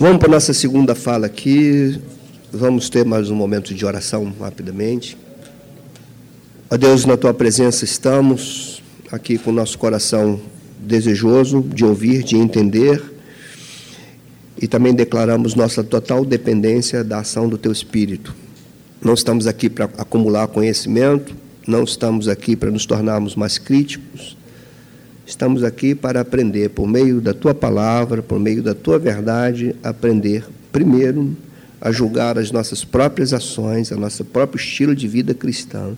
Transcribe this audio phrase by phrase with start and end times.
[0.00, 2.00] Vamos para a nossa segunda fala aqui.
[2.50, 5.14] Vamos ter mais um momento de oração rapidamente.
[6.70, 8.82] Ó Deus, na tua presença estamos
[9.12, 10.40] aqui com o nosso coração
[10.78, 13.02] desejoso de ouvir, de entender.
[14.56, 18.34] E também declaramos nossa total dependência da ação do teu espírito.
[19.04, 21.36] Não estamos aqui para acumular conhecimento,
[21.66, 24.34] não estamos aqui para nos tornarmos mais críticos,
[25.30, 30.44] Estamos aqui para aprender, por meio da tua palavra, por meio da tua verdade, aprender,
[30.72, 31.36] primeiro,
[31.80, 35.92] a julgar as nossas próprias ações, a nosso próprio estilo de vida cristã,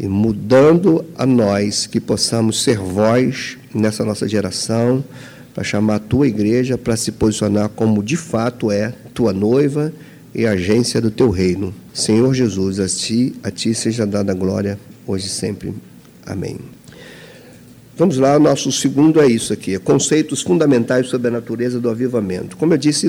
[0.00, 5.04] e mudando a nós, que possamos ser voz nessa nossa geração,
[5.52, 9.92] para chamar a tua igreja para se posicionar como de fato é tua noiva
[10.34, 11.74] e agência do teu reino.
[11.92, 15.74] Senhor Jesus, a ti, a ti seja dada a glória, hoje e sempre.
[16.24, 16.58] Amém.
[17.96, 22.56] Vamos lá, nosso segundo é isso aqui: é conceitos fundamentais sobre a natureza do avivamento.
[22.56, 23.08] Como eu disse,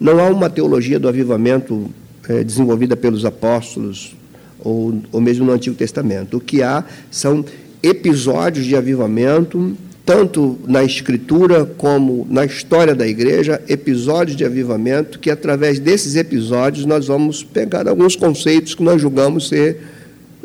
[0.00, 1.90] não há uma teologia do avivamento
[2.28, 4.16] é, desenvolvida pelos apóstolos
[4.58, 6.38] ou, ou mesmo no Antigo Testamento.
[6.38, 7.44] O que há são
[7.82, 15.30] episódios de avivamento, tanto na Escritura como na história da igreja, episódios de avivamento, que
[15.30, 19.78] através desses episódios nós vamos pegar alguns conceitos que nós julgamos ser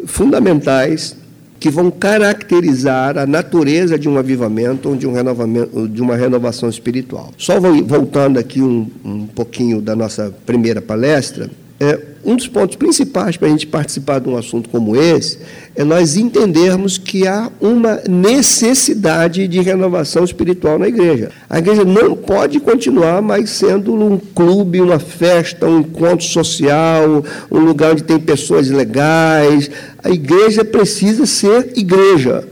[0.06, 1.16] fundamentais
[1.60, 6.70] que vão caracterizar a natureza de um avivamento ou de, um renovamento, de uma renovação
[6.70, 7.32] espiritual.
[7.38, 11.50] Só voltando aqui um, um pouquinho da nossa primeira palestra,
[11.80, 15.38] é, um dos pontos principais para a gente participar de um assunto como esse
[15.76, 21.30] é nós entendermos que há uma necessidade de renovação espiritual na igreja.
[21.48, 27.60] A igreja não pode continuar mais sendo um clube, uma festa, um encontro social, um
[27.60, 29.70] lugar onde tem pessoas legais.
[30.04, 32.44] A igreja precisa ser igreja.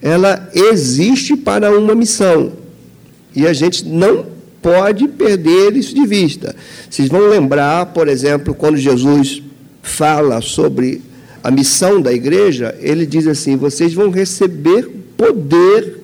[0.00, 2.52] Ela existe para uma missão.
[3.36, 4.26] E a gente não
[4.62, 6.56] pode perder isso de vista.
[6.88, 9.42] Vocês vão lembrar, por exemplo, quando Jesus
[9.82, 11.02] fala sobre
[11.42, 15.98] a missão da igreja, ele diz assim: vocês vão receber poder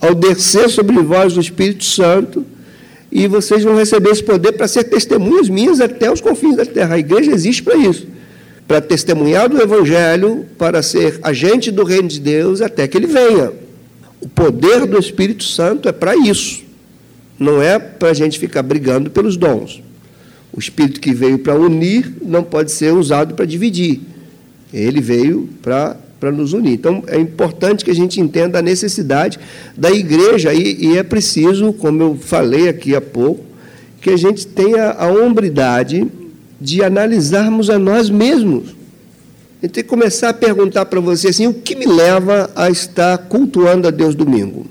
[0.00, 2.46] ao descer sobre vós o Espírito Santo,
[3.10, 6.94] e vocês vão receber esse poder para ser testemunhas minhas até os confins da terra.
[6.94, 8.06] A igreja existe para isso
[8.66, 13.52] para testemunhar do Evangelho, para ser agente do reino de Deus até que ele venha.
[14.20, 16.65] O poder do Espírito Santo é para isso.
[17.38, 19.82] Não é para a gente ficar brigando pelos dons.
[20.52, 24.00] O Espírito que veio para unir não pode ser usado para dividir.
[24.72, 26.72] Ele veio para para nos unir.
[26.72, 29.38] Então, é importante que a gente entenda a necessidade
[29.76, 33.44] da igreja, e, e, é preciso, como eu falei aqui há pouco,
[34.00, 36.06] que a gente tenha a hombridade
[36.60, 38.74] de analisarmos a nós mesmos.
[39.62, 43.18] Gente tem que começar a perguntar para você assim: o que me leva a estar
[43.18, 44.66] cultuando a Deus domingo?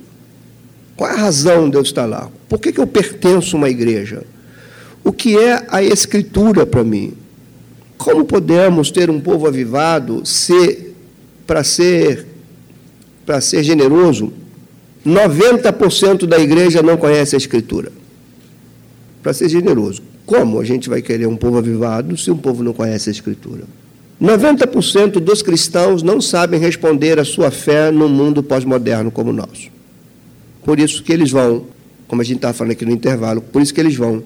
[0.96, 2.30] Qual é a razão de eu estar lá?
[2.56, 4.24] Por que, que eu pertenço a uma igreja?
[5.04, 7.12] O que é a Escritura para mim?
[7.98, 10.94] Como podemos ter um povo avivado se,
[11.46, 12.26] para ser,
[13.26, 14.32] para ser generoso,
[15.06, 17.92] 90% da igreja não conhece a Escritura?
[19.22, 20.02] Para ser generoso.
[20.26, 23.66] Como a gente vai querer um povo avivado se um povo não conhece a Escritura?
[24.22, 29.70] 90% dos cristãos não sabem responder à sua fé no mundo pós-moderno como o nosso.
[30.64, 31.66] Por isso que eles vão,
[32.16, 34.24] como a gente estava falando aqui no intervalo, por isso que eles vão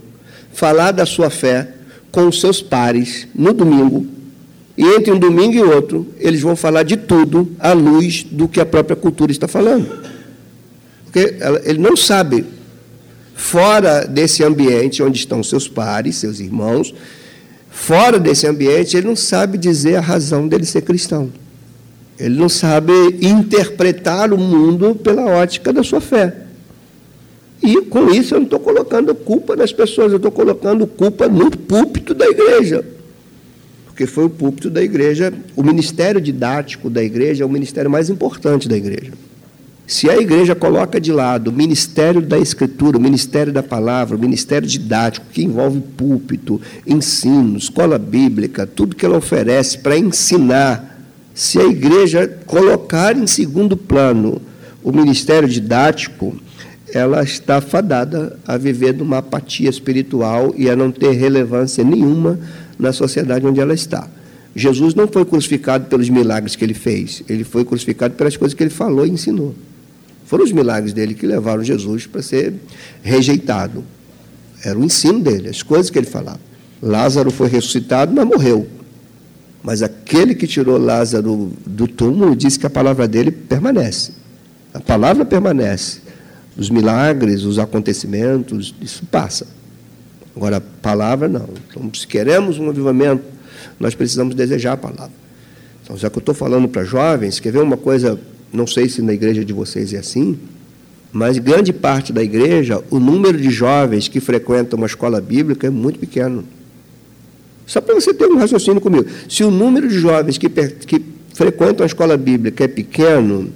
[0.54, 1.68] falar da sua fé
[2.12, 4.06] com os seus pares no domingo,
[4.78, 8.62] e entre um domingo e outro, eles vão falar de tudo à luz do que
[8.62, 9.90] a própria cultura está falando.
[11.04, 11.36] Porque
[11.66, 12.46] ele não sabe,
[13.34, 16.94] fora desse ambiente onde estão seus pares, seus irmãos,
[17.72, 21.32] fora desse ambiente, ele não sabe dizer a razão dele ser cristão.
[22.20, 26.49] Ele não sabe interpretar o mundo pela ótica da sua fé.
[27.62, 31.52] E com isso eu não estou colocando culpa nas pessoas, eu estou colocando culpa no
[31.52, 32.86] púlpito da igreja.
[33.86, 38.10] Porque foi o púlpito da igreja, o ministério didático da igreja é o ministério mais
[38.10, 39.12] importante da igreja.
[39.86, 44.20] Se a igreja coloca de lado o ministério da escritura, o ministério da palavra, o
[44.20, 51.58] ministério didático, que envolve púlpito, ensino, escola bíblica, tudo que ela oferece para ensinar se
[51.58, 54.40] a igreja colocar em segundo plano
[54.84, 56.36] o ministério didático,
[56.94, 62.40] ela está fadada a viver numa apatia espiritual e a não ter relevância nenhuma
[62.78, 64.08] na sociedade onde ela está.
[64.56, 68.64] Jesus não foi crucificado pelos milagres que ele fez, ele foi crucificado pelas coisas que
[68.64, 69.56] ele falou e ensinou.
[70.26, 72.54] Foram os milagres dele que levaram Jesus para ser
[73.02, 73.84] rejeitado.
[74.64, 76.40] Era o ensino dele, as coisas que ele falava.
[76.82, 78.68] Lázaro foi ressuscitado, mas morreu.
[79.64, 84.14] Mas aquele que tirou Lázaro do túmulo disse que a palavra dele permanece.
[84.74, 86.02] A palavra permanece.
[86.60, 89.48] Os milagres, os acontecimentos, isso passa.
[90.36, 91.48] Agora, palavra, não.
[91.70, 93.24] Então, se queremos um avivamento,
[93.80, 95.12] nós precisamos desejar a palavra.
[95.82, 98.20] Então, já que eu estou falando para jovens, quer ver uma coisa,
[98.52, 100.38] não sei se na igreja de vocês é assim,
[101.14, 105.70] mas grande parte da igreja, o número de jovens que frequentam uma escola bíblica é
[105.70, 106.44] muito pequeno.
[107.66, 109.06] Só para você ter um raciocínio comigo.
[109.30, 111.02] Se o número de jovens que, que
[111.34, 113.50] frequentam a escola bíblica é pequeno,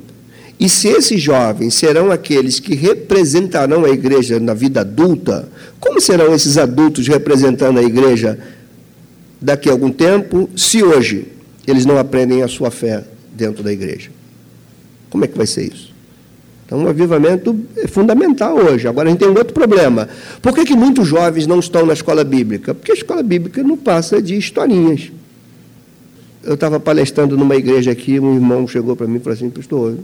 [0.59, 6.33] e se esses jovens serão aqueles que representarão a igreja na vida adulta, como serão
[6.33, 8.39] esses adultos representando a igreja
[9.41, 11.27] daqui a algum tempo, se hoje
[11.67, 13.03] eles não aprendem a sua fé
[13.33, 14.09] dentro da igreja?
[15.09, 15.94] Como é que vai ser isso?
[16.65, 18.88] Então, o avivamento é fundamental hoje.
[18.88, 20.07] Agora, a gente tem um outro problema.
[20.41, 22.73] Por que, que muitos jovens não estão na escola bíblica?
[22.73, 25.11] Porque a escola bíblica não passa de historinhas.
[26.44, 29.97] Eu estava palestrando numa igreja aqui, um irmão chegou para mim e falou assim, pastor,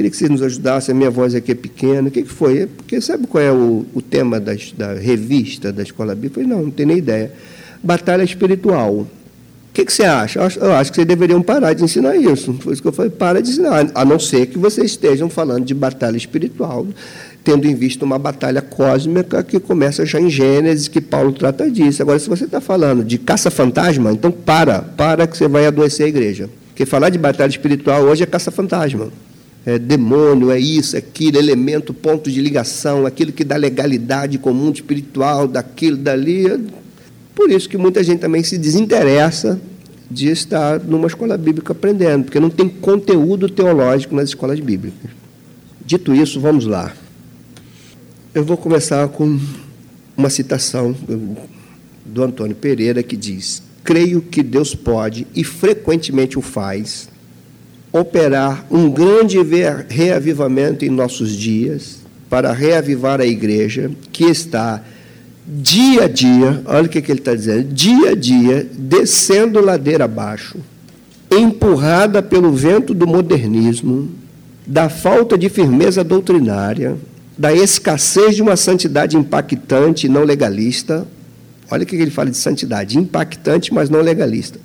[0.00, 2.08] Queria que vocês nos ajudassem, a minha voz aqui é pequena.
[2.08, 2.60] O que, que foi?
[2.60, 6.40] É porque sabe qual é o, o tema das, da revista da Escola Bíblica?
[6.40, 7.30] Eu falei, não, não tenho nem ideia.
[7.82, 8.94] Batalha espiritual.
[8.94, 9.08] O
[9.74, 10.38] que, que você acha?
[10.58, 12.54] Eu acho, que vocês deveriam parar de ensinar isso.
[12.60, 15.66] Foi isso que eu falei, para de ensinar, a não ser que vocês estejam falando
[15.66, 16.86] de batalha espiritual,
[17.44, 22.00] tendo em vista uma batalha cósmica que começa já em Gênesis, que Paulo trata disso.
[22.00, 26.08] Agora, se você está falando de caça-fantasma, então para, para que você vai adoecer a
[26.08, 26.48] igreja.
[26.68, 29.10] Porque falar de batalha espiritual hoje é caça-fantasma
[29.64, 34.50] é, demônio, é isso, é aquilo, elemento, ponto de ligação, aquilo que dá legalidade com
[34.50, 36.44] o mundo espiritual, daquilo, dali.
[37.34, 39.60] Por isso que muita gente também se desinteressa
[40.10, 45.10] de estar numa escola bíblica aprendendo, porque não tem conteúdo teológico nas escolas bíblicas.
[45.84, 46.92] Dito isso, vamos lá.
[48.34, 49.38] Eu vou começar com
[50.16, 50.94] uma citação
[52.04, 57.08] do Antônio Pereira que diz: Creio que Deus pode, e frequentemente o faz,
[57.92, 59.38] operar um grande
[59.88, 64.80] reavivamento em nossos dias, para reavivar a igreja que está
[65.44, 70.58] dia a dia, olha o que, ele está dizendo, dia a dia, descendo ladeira abaixo,
[71.28, 74.08] empurrada pelo vento do modernismo,
[74.64, 76.96] da falta de firmeza doutrinária,
[77.36, 81.04] da escassez de uma santidade impactante e não legalista.
[81.68, 84.60] Olha o que ele fala de santidade, impactante, mas não legalista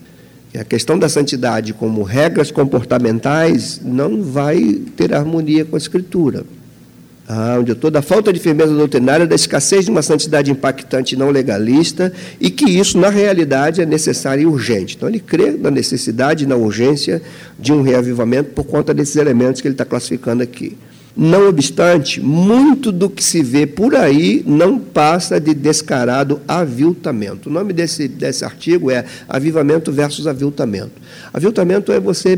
[0.57, 6.45] a questão da santidade como regras comportamentais não vai ter harmonia com a Escritura.
[7.27, 11.17] Ah, onde toda a falta de firmeza doutrinária, da escassez de uma santidade impactante e
[11.17, 14.95] não legalista, e que isso, na realidade, é necessário e urgente.
[14.95, 17.21] Então, ele crê na necessidade e na urgência
[17.59, 20.77] de um reavivamento por conta desses elementos que ele está classificando aqui.
[21.17, 27.49] Não obstante, muito do que se vê por aí não passa de descarado aviltamento.
[27.49, 30.91] O nome desse, desse artigo é Avivamento versus Aviltamento.
[31.33, 32.37] Aviltamento é você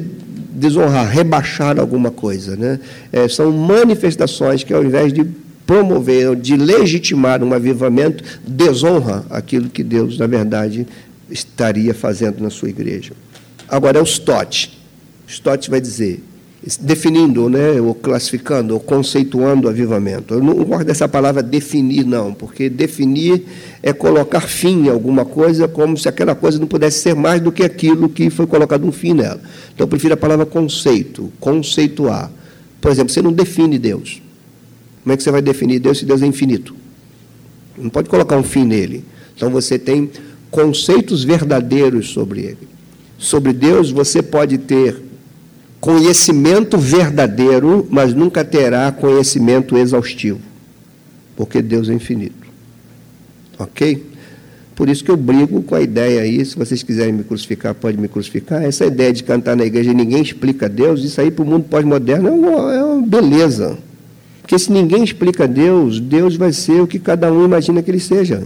[0.52, 2.56] desonrar, rebaixar alguma coisa.
[2.56, 2.80] Né?
[3.12, 5.26] É, são manifestações que, ao invés de
[5.66, 10.88] promover, de legitimar um avivamento, desonra aquilo que Deus, na verdade,
[11.30, 13.14] estaria fazendo na sua igreja.
[13.68, 14.78] Agora é o Stott.
[15.28, 16.24] Stott vai dizer:
[16.82, 20.34] definindo, né, ou classificando, ou conceituando o avivamento.
[20.34, 23.46] Eu não gosto dessa palavra definir, não, porque definir
[23.84, 27.52] é colocar fim em alguma coisa, como se aquela coisa não pudesse ser mais do
[27.52, 29.40] que aquilo que foi colocado um fim nela.
[29.74, 32.32] Então, eu prefiro a palavra conceito, conceituar.
[32.82, 34.22] Por exemplo, você não define Deus.
[35.04, 36.76] Como é que você vai definir Deus se Deus é infinito?
[37.78, 39.06] Não pode colocar um fim nele.
[39.36, 40.10] Então, você tem
[40.50, 42.68] conceitos verdadeiros sobre ele.
[43.18, 45.07] Sobre Deus, você pode ter
[45.80, 50.40] conhecimento verdadeiro, mas nunca terá conhecimento exaustivo,
[51.36, 52.48] porque Deus é infinito.
[53.60, 54.06] Ok?
[54.76, 57.98] Por isso que eu brigo com a ideia aí, se vocês quiserem me crucificar, pode
[57.98, 58.64] me crucificar.
[58.64, 61.66] Essa ideia de cantar na igreja e ninguém explica Deus, isso aí para o mundo
[61.68, 63.78] pós-moderno é uma, é uma beleza.
[64.42, 68.00] Porque se ninguém explica Deus, Deus vai ser o que cada um imagina que ele
[68.00, 68.44] seja.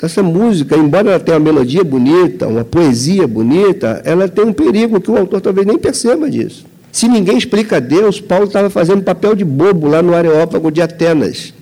[0.00, 5.00] Essa música, embora ela tenha uma melodia bonita, uma poesia bonita, ela tem um perigo
[5.00, 6.64] que o autor talvez nem perceba disso.
[6.92, 11.52] Se ninguém explica Deus, Paulo estava fazendo papel de bobo lá no Areópago de Atenas.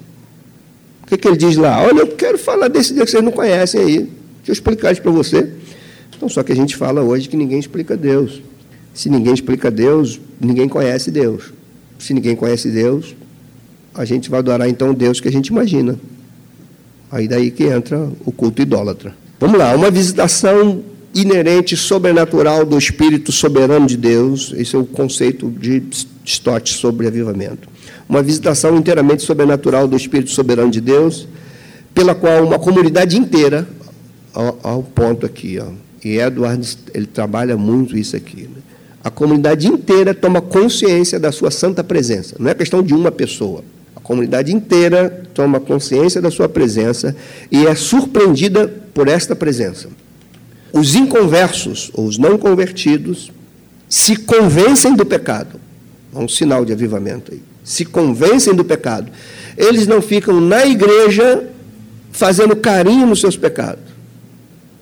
[1.02, 1.80] O que, que ele diz lá?
[1.82, 3.96] Olha, eu quero falar desse Deus que vocês não conhecem aí.
[3.96, 4.10] Deixa
[4.48, 5.48] eu explicar isso para você.
[6.14, 8.42] Então, só que a gente fala hoje que ninguém explica Deus.
[8.92, 11.52] Se ninguém explica Deus, ninguém conhece Deus.
[11.98, 13.14] Se ninguém conhece Deus,
[13.94, 15.98] a gente vai adorar então o Deus que a gente imagina.
[17.16, 19.14] Aí daí que entra o culto idólatra.
[19.40, 20.82] Vamos lá, uma visitação
[21.14, 24.52] inerente, sobrenatural do Espírito soberano de Deus.
[24.54, 25.82] Esse é o conceito de
[26.26, 27.70] Stott sobre avivamento.
[28.06, 31.26] Uma visitação inteiramente sobrenatural do Espírito soberano de Deus,
[31.94, 33.66] pela qual uma comunidade inteira,
[34.62, 35.68] ao, ponto aqui, ó,
[36.04, 38.42] e Edward ele trabalha muito isso aqui.
[38.42, 38.60] Né?
[39.02, 42.36] A comunidade inteira toma consciência da sua santa presença.
[42.38, 43.64] Não é questão de uma pessoa
[44.06, 47.16] comunidade inteira toma consciência da sua presença
[47.50, 49.88] e é surpreendida por esta presença.
[50.72, 53.32] Os inconversos, ou os não convertidos,
[53.88, 55.60] se convencem do pecado.
[56.14, 57.42] É um sinal de avivamento aí.
[57.64, 59.10] Se convencem do pecado.
[59.56, 61.48] Eles não ficam na igreja
[62.12, 63.82] fazendo carinho nos seus pecados.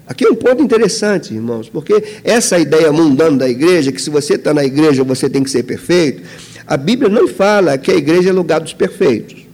[0.06, 4.34] Aqui é um ponto interessante, irmãos, porque essa ideia mundana da igreja, que se você
[4.34, 6.22] está na igreja você tem que ser perfeito,
[6.66, 9.44] a Bíblia não fala que a igreja é lugar dos perfeitos.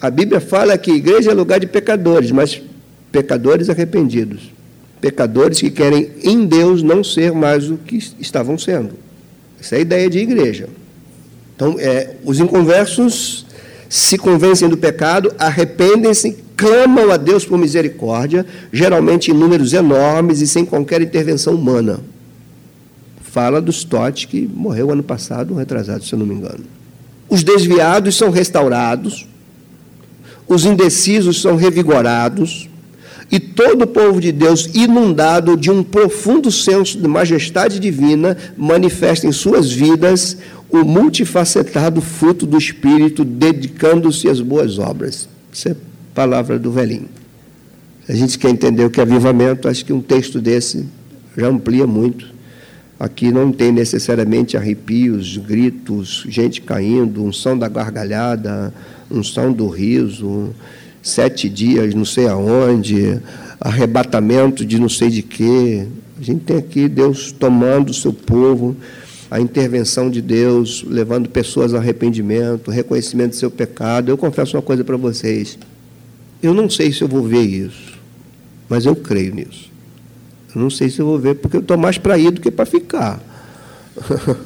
[0.00, 2.60] A Bíblia fala que a igreja é lugar de pecadores, mas
[3.10, 4.50] pecadores arrependidos.
[5.00, 8.90] Pecadores que querem em Deus não ser mais o que estavam sendo.
[9.60, 10.68] Essa é a ideia de igreja.
[11.54, 13.46] Então, é, os inconversos
[13.88, 20.46] se convencem do pecado, arrependem-se, clamam a Deus por misericórdia, geralmente em números enormes e
[20.46, 22.00] sem qualquer intervenção humana.
[23.32, 26.64] Fala do Stott, que morreu ano passado, um retrasado, se eu não me engano.
[27.28, 29.26] Os desviados são restaurados,
[30.48, 32.68] os indecisos são revigorados,
[33.30, 39.28] e todo o povo de Deus, inundado de um profundo senso de majestade divina, manifesta
[39.28, 40.36] em suas vidas
[40.68, 45.28] o multifacetado fruto do Espírito, dedicando-se às boas obras.
[45.52, 45.76] Isso é
[46.12, 47.08] palavra do velhinho.
[48.08, 50.84] A gente quer entender o que é avivamento, acho que um texto desse
[51.36, 52.39] já amplia muito.
[53.00, 58.74] Aqui não tem necessariamente arrepios, gritos, gente caindo, unção da gargalhada,
[59.10, 60.50] unção do riso,
[61.02, 63.18] sete dias não sei aonde,
[63.58, 65.86] arrebatamento de não sei de quê.
[66.20, 68.76] A gente tem aqui Deus tomando o seu povo,
[69.30, 74.10] a intervenção de Deus, levando pessoas ao arrependimento, reconhecimento do seu pecado.
[74.10, 75.58] Eu confesso uma coisa para vocês.
[76.42, 77.98] Eu não sei se eu vou ver isso,
[78.68, 79.70] mas eu creio nisso.
[80.54, 82.66] Não sei se eu vou ver, porque eu estou mais para ir do que para
[82.66, 83.20] ficar.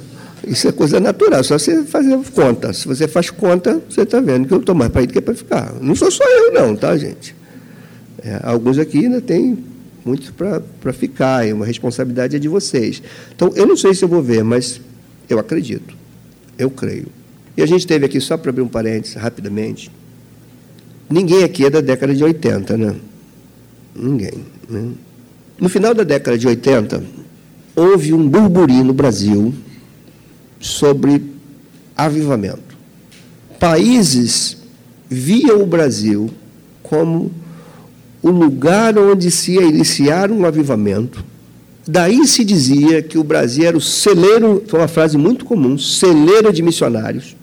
[0.46, 2.72] Isso é coisa natural, só você fazer conta.
[2.72, 5.20] Se você faz conta, você está vendo que eu estou mais para ir do que
[5.20, 5.72] para ficar.
[5.80, 7.34] Não sou só eu, não, tá, gente?
[8.22, 9.58] É, alguns aqui ainda têm
[10.04, 13.02] muito para ficar, e uma responsabilidade é de vocês.
[13.34, 14.80] Então, eu não sei se eu vou ver, mas
[15.30, 15.96] eu acredito.
[16.58, 17.06] Eu creio.
[17.56, 19.90] E a gente teve aqui, só para abrir um parênteses rapidamente,
[21.08, 22.96] Ninguém aqui é da década de 80, né?
[23.94, 24.44] Ninguém.
[24.68, 24.92] Né?
[25.58, 27.02] No final da década de 80,
[27.76, 29.54] houve um burburinho no Brasil
[30.60, 31.22] sobre
[31.96, 32.76] avivamento.
[33.58, 34.56] Países
[35.08, 36.30] viam o Brasil
[36.82, 37.30] como
[38.22, 41.24] o lugar onde se ia iniciar um avivamento.
[41.86, 46.52] Daí se dizia que o Brasil era o celeiro, foi uma frase muito comum, celeiro
[46.52, 47.36] de missionários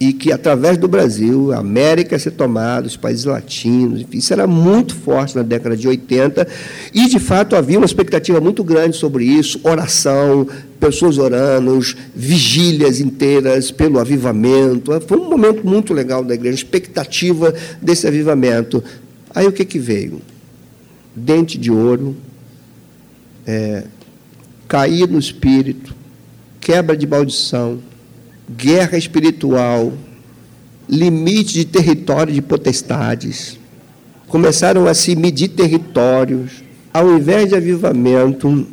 [0.00, 4.46] e que através do Brasil, a América ser tomada, os países latinos, enfim, isso era
[4.46, 6.48] muito forte na década de 80,
[6.94, 10.48] e de fato havia uma expectativa muito grande sobre isso, oração,
[10.80, 11.78] pessoas orando,
[12.16, 14.98] vigílias inteiras pelo avivamento.
[15.06, 17.52] Foi um momento muito legal da igreja, expectativa
[17.82, 18.82] desse avivamento.
[19.34, 20.22] Aí o que, que veio?
[21.14, 22.16] Dente de ouro,
[23.46, 23.84] é,
[24.66, 25.94] cair no espírito,
[26.58, 27.80] quebra de maldição,
[28.56, 29.92] guerra espiritual,
[30.88, 33.58] limite de território de potestades.
[34.26, 36.64] Começaram a se medir territórios.
[36.92, 38.66] Ao invés de avivamento,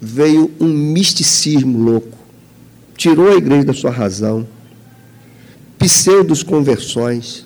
[0.00, 2.18] veio um misticismo louco.
[2.96, 4.46] Tirou a igreja da sua razão.
[5.78, 7.44] Pseudos conversões.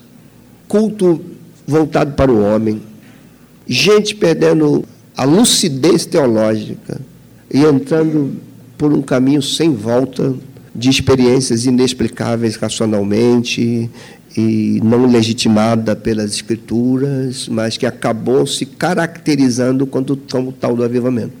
[0.67, 1.21] Culto
[1.65, 2.81] voltado para o homem.
[3.67, 4.85] Gente perdendo
[5.17, 7.01] a lucidez teológica
[7.51, 8.35] e entrando
[8.77, 10.35] por um caminho sem volta
[10.73, 13.89] de experiências inexplicáveis racionalmente
[14.37, 21.33] e não legitimada pelas escrituras, mas que acabou se caracterizando como, como tal do avivamento.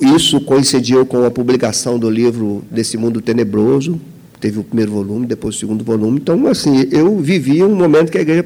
[0.00, 4.00] Isso coincidiu com a publicação do livro Desse Mundo Tenebroso,
[4.40, 6.18] teve o primeiro volume, depois o segundo volume.
[6.20, 8.44] Então, assim, eu vivi um momento que a igreja,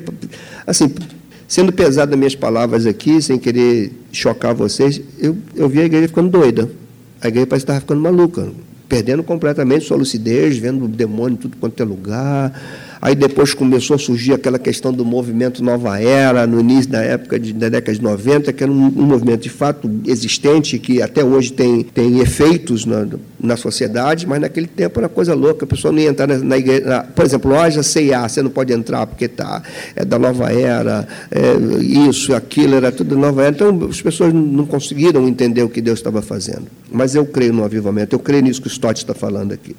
[0.66, 0.93] assim,
[1.49, 6.09] sendo pesado as minhas palavras aqui, sem querer chocar vocês, eu, eu vi a igreja
[6.09, 6.71] ficando doida.
[7.23, 8.47] A igreja parece que estava ficando maluca
[8.88, 12.52] perdendo completamente sua lucidez, vendo demônio em tudo quanto é lugar.
[13.00, 17.38] Aí depois começou a surgir aquela questão do movimento Nova Era, no início da época
[17.38, 21.25] de, da década de 90, que era um, um movimento de fato existente, que até
[21.25, 23.07] hoje tem, tem efeitos na,
[23.38, 26.57] na sociedade, mas naquele tempo era coisa louca, a pessoa não ia entrar na, na
[26.57, 26.87] igreja.
[26.87, 29.62] Na, por exemplo, loja CIA, você não pode entrar porque tá,
[29.95, 33.55] é da Nova Era, é, isso, aquilo, era tudo Nova Era.
[33.55, 36.67] Então as pessoas não conseguiram entender o que Deus estava fazendo.
[36.91, 39.76] Mas eu creio no avivamento, eu creio nisso que o Stott está falando aqui.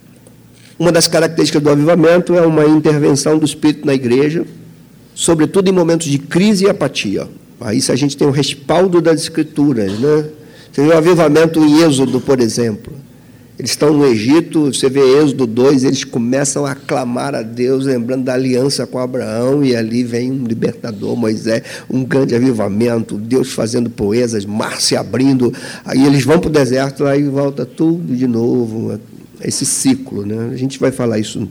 [0.79, 4.46] Uma das características do avivamento é uma intervenção do Espírito na igreja,
[5.15, 7.27] sobretudo em momentos de crise e apatia.
[7.60, 10.25] Aí se a gente tem o respaldo das Escrituras, né?
[10.72, 12.93] Você vê o avivamento em Êxodo, por exemplo.
[13.57, 18.25] Eles estão no Egito, você vê Êxodo 2, eles começam a clamar a Deus, lembrando
[18.25, 23.89] da aliança com Abraão, e ali vem um libertador, Moisés, um grande avivamento, Deus fazendo
[23.89, 25.51] proezas, mar se abrindo,
[25.84, 29.00] aí eles vão para o deserto, aí volta tudo de novo,
[29.41, 30.25] esse ciclo.
[30.25, 30.51] Né?
[30.53, 31.48] A gente vai falar isso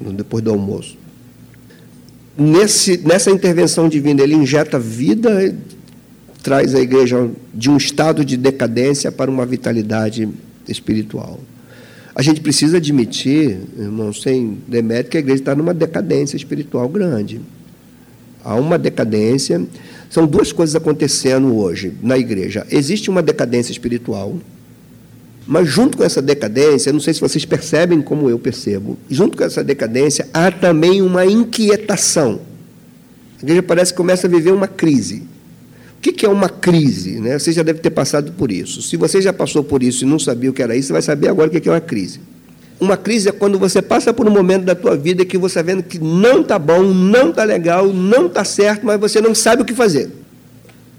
[0.00, 0.96] depois do almoço.
[2.36, 5.54] Nesse, nessa intervenção divina, ele injeta vida,
[6.42, 10.28] traz a igreja de um estado de decadência para uma vitalidade
[10.68, 11.40] espiritual.
[12.14, 17.40] A gente precisa admitir, irmão, sem demérito, que a igreja está numa decadência espiritual grande.
[18.44, 19.64] Há uma decadência.
[20.10, 22.66] São duas coisas acontecendo hoje na igreja.
[22.70, 24.36] Existe uma decadência espiritual,
[25.48, 29.42] mas junto com essa decadência, não sei se vocês percebem como eu percebo, junto com
[29.42, 32.42] essa decadência há também uma inquietação.
[33.38, 35.22] A igreja parece que começa a viver uma crise.
[35.96, 37.18] O que é uma crise?
[37.18, 37.38] Né?
[37.38, 38.82] Você já deve ter passado por isso.
[38.82, 41.02] Se você já passou por isso e não sabia o que era isso, você vai
[41.02, 42.20] saber agora o que é uma crise.
[42.78, 45.62] Uma crise é quando você passa por um momento da tua vida que você está
[45.62, 49.62] vendo que não está bom, não está legal, não está certo, mas você não sabe
[49.62, 50.10] o que fazer.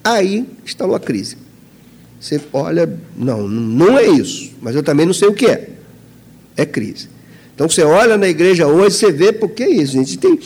[0.03, 1.37] Aí instalou a crise.
[2.19, 5.69] Você olha, não, não é isso, mas eu também não sei o que é.
[6.57, 7.07] É crise.
[7.55, 10.17] Então você olha na igreja hoje, você vê, porque é isso, gente.
[10.17, 10.38] Tem,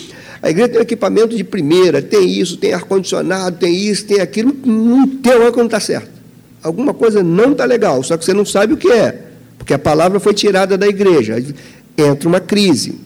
[0.41, 5.07] a igreja tem equipamento de primeira, tem isso, tem ar-condicionado, tem isso, tem aquilo, não
[5.07, 6.09] tem hora que não está certo.
[6.61, 9.21] Alguma coisa não está legal, só que você não sabe o que é,
[9.57, 11.43] porque a palavra foi tirada da igreja.
[11.97, 12.99] Entra uma crise.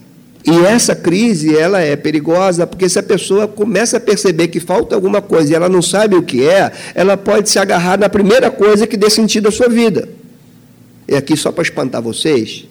[0.46, 4.96] E essa crise, ela é perigosa, porque se a pessoa começa a perceber que falta
[4.96, 8.50] alguma coisa e ela não sabe o que é, ela pode se agarrar na primeira
[8.50, 10.08] coisa que dê sentido à sua vida.
[11.08, 12.66] E aqui, só para espantar vocês,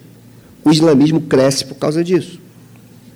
[0.63, 2.39] o islamismo cresce por causa disso.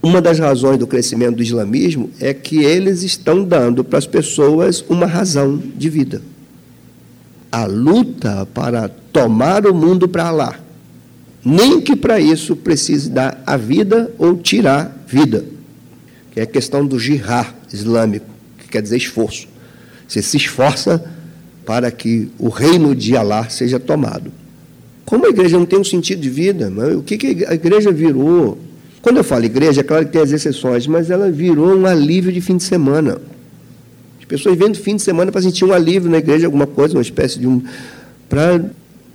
[0.02, 4.84] Uma das razões do crescimento do islamismo é que eles estão dando para as pessoas
[4.90, 6.22] uma razão de vida.
[7.52, 10.60] A luta para tomar o mundo para lá.
[11.44, 15.46] Nem que para isso precise dar a vida ou tirar vida.
[16.32, 18.28] Que é a questão do jihad islâmico,
[18.60, 19.48] que quer dizer esforço.
[20.08, 21.04] Você se esforça
[21.66, 24.32] para que o reino de Alá seja tomado.
[25.06, 28.58] Como a igreja não tem um sentido de vida, o que a igreja virou?
[29.02, 32.32] Quando eu falo igreja, é claro que tem as exceções, mas ela virou um alívio
[32.32, 33.20] de fim de semana.
[34.20, 36.96] As pessoas vêm do fim de semana para sentir um alívio na igreja, alguma coisa,
[36.96, 37.62] uma espécie de um.
[38.30, 38.64] para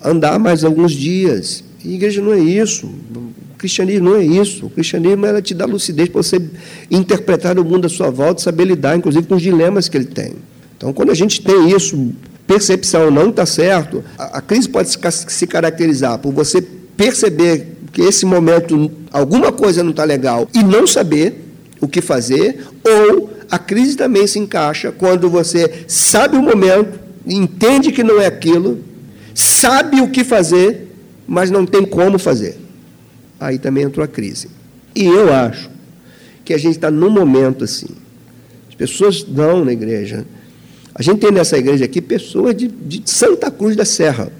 [0.03, 1.63] andar mais alguns dias.
[1.87, 2.87] E igreja não é isso.
[2.87, 4.67] O cristianismo não é isso.
[4.67, 6.43] O cristianismo ela te dá lucidez para você
[6.91, 10.35] interpretar o mundo à sua volta, saber lidar, inclusive, com os dilemas que ele tem.
[10.77, 12.13] Então, quando a gente tem isso,
[12.45, 16.61] percepção não está certo, a, a crise pode se, se caracterizar por você
[16.97, 21.45] perceber que esse momento alguma coisa não está legal e não saber
[21.81, 27.93] o que fazer, ou a crise também se encaixa quando você sabe o momento, entende
[27.93, 28.81] que não é aquilo,
[29.35, 30.86] sabe o que fazer,
[31.27, 32.57] mas não tem como fazer.
[33.39, 34.49] Aí também entrou a crise.
[34.95, 35.71] E eu acho
[36.45, 37.89] que a gente está num momento assim.
[38.69, 40.25] As pessoas dão na igreja.
[40.95, 44.33] A gente tem nessa igreja aqui pessoas de, de Santa Cruz da Serra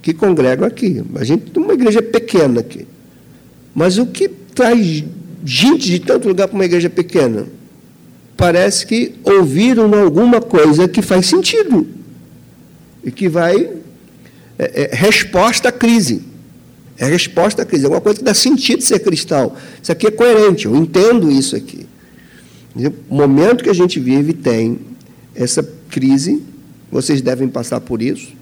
[0.00, 1.02] que congregam aqui.
[1.14, 2.86] A gente tem uma igreja pequena aqui.
[3.74, 5.02] Mas o que traz
[5.44, 7.46] gente de tanto lugar para uma igreja pequena?
[8.36, 11.86] Parece que ouviram alguma coisa que faz sentido
[13.02, 13.70] e que vai.
[14.58, 16.22] É, é, resposta à crise.
[16.96, 17.86] É resposta à crise.
[17.86, 19.52] É uma coisa que dá sentido ser cristão.
[19.82, 21.86] Isso aqui é coerente, eu entendo isso aqui.
[23.08, 24.80] O momento que a gente vive tem
[25.34, 26.42] essa crise,
[26.90, 28.32] vocês devem passar por isso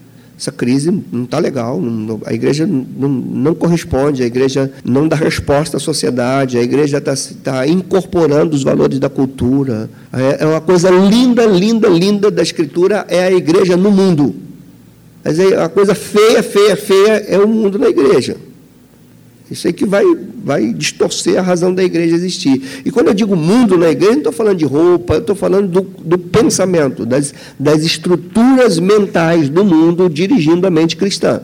[0.43, 5.15] essa crise não está legal, não, a igreja não, não, corresponde, a igreja não dá
[5.15, 9.89] resposta à sociedade, a igreja está tá incorporando os valores da cultura.
[10.13, 14.35] É, é uma coisa linda, linda, linda da Escritura, é a igreja no mundo.
[15.25, 18.37] Mas é a coisa feia, feia, feia é o mundo na igreja.
[19.51, 20.05] Isso aí que vai,
[20.43, 22.83] vai distorcer a razão da igreja existir.
[22.87, 25.81] E quando eu digo mundo na igreja, não estou falando de roupa, estou falando do,
[25.83, 31.43] do pensamento, das, das estruturas mentais do mundo dirigindo a mente cristã.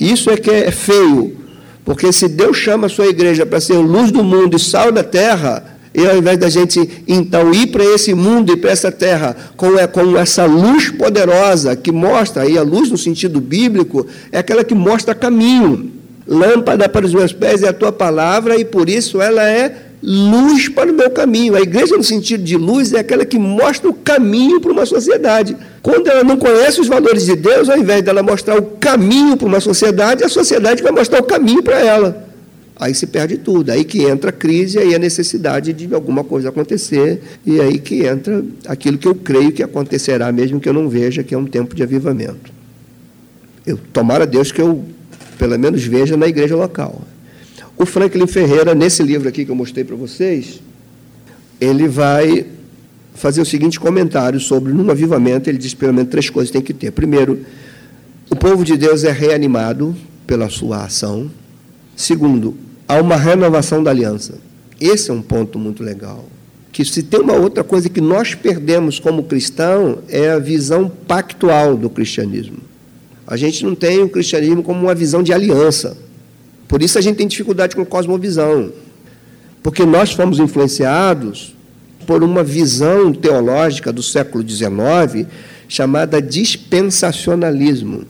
[0.00, 1.36] Isso é que é feio,
[1.84, 5.04] porque se Deus chama a sua igreja para ser luz do mundo e sal da
[5.04, 9.34] terra, e ao invés da gente então ir para esse mundo e para essa terra
[9.56, 14.38] com, é, com essa luz poderosa que mostra, aí a luz no sentido bíblico, é
[14.38, 15.90] aquela que mostra caminho.
[16.28, 20.68] Lâmpada para os meus pés é a tua palavra, e por isso ela é luz
[20.68, 21.54] para o meu caminho.
[21.54, 25.56] A igreja, no sentido de luz, é aquela que mostra o caminho para uma sociedade.
[25.82, 29.46] Quando ela não conhece os valores de Deus, ao invés dela mostrar o caminho para
[29.46, 32.25] uma sociedade, a sociedade vai mostrar o caminho para ela.
[32.78, 36.50] Aí se perde tudo, aí que entra a crise, aí a necessidade de alguma coisa
[36.50, 40.86] acontecer, e aí que entra aquilo que eu creio que acontecerá, mesmo que eu não
[40.86, 42.52] veja, que é um tempo de avivamento.
[43.66, 44.84] Eu, tomara Deus que eu
[45.38, 47.02] pelo menos veja na igreja local.
[47.78, 50.60] O Franklin Ferreira, nesse livro aqui que eu mostrei para vocês,
[51.60, 52.46] ele vai
[53.14, 56.74] fazer o seguinte comentário sobre no avivamento, ele diz pelo menos três coisas tem que
[56.74, 56.90] ter.
[56.90, 57.40] Primeiro,
[58.30, 61.30] o povo de Deus é reanimado pela sua ação.
[61.94, 62.56] Segundo,
[62.88, 64.34] há uma renovação da aliança.
[64.80, 66.24] Esse é um ponto muito legal.
[66.72, 71.76] Que se tem uma outra coisa que nós perdemos como cristão é a visão pactual
[71.76, 72.58] do cristianismo.
[73.26, 75.96] A gente não tem o cristianismo como uma visão de aliança.
[76.68, 78.72] Por isso a gente tem dificuldade com cosmovisão.
[79.62, 81.56] Porque nós fomos influenciados
[82.06, 85.26] por uma visão teológica do século XIX
[85.68, 88.04] chamada dispensacionalismo.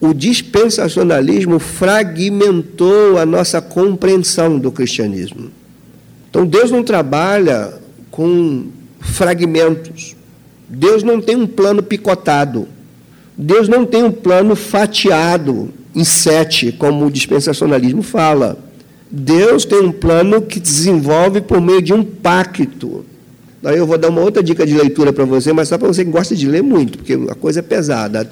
[0.00, 5.50] O dispensacionalismo fragmentou a nossa compreensão do cristianismo.
[6.30, 7.74] Então Deus não trabalha
[8.10, 8.66] com
[9.00, 10.14] fragmentos.
[10.68, 12.68] Deus não tem um plano picotado.
[13.36, 18.58] Deus não tem um plano fatiado em sete, como o dispensacionalismo fala.
[19.10, 23.04] Deus tem um plano que desenvolve por meio de um pacto.
[23.62, 26.04] Daí eu vou dar uma outra dica de leitura para você, mas só para você
[26.04, 28.30] que gosta de ler muito, porque a coisa é pesada.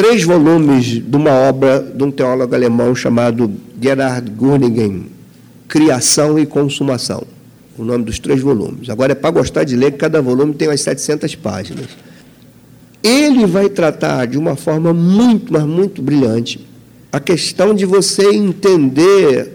[0.00, 5.04] Três volumes de uma obra de um teólogo alemão chamado Gerhard Gurningen,
[5.68, 7.22] Criação e Consumação.
[7.76, 8.88] O nome dos três volumes.
[8.88, 11.84] Agora é para gostar de ler, cada volume tem umas 700 páginas.
[13.02, 16.66] Ele vai tratar de uma forma muito, mas muito brilhante
[17.12, 19.52] a questão de você entender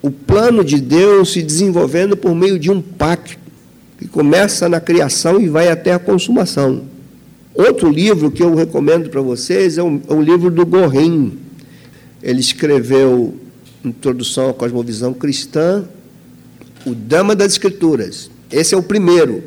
[0.00, 3.36] o plano de Deus se desenvolvendo por meio de um pacto
[3.98, 6.94] que começa na criação e vai até a consumação.
[7.56, 11.38] Outro livro que eu recomendo para vocês é o, é o livro do Gorin.
[12.22, 13.34] Ele escreveu
[13.82, 15.84] Introdução à Cosmovisão Cristã,
[16.84, 18.30] o Dama das Escrituras.
[18.50, 19.42] Esse é o primeiro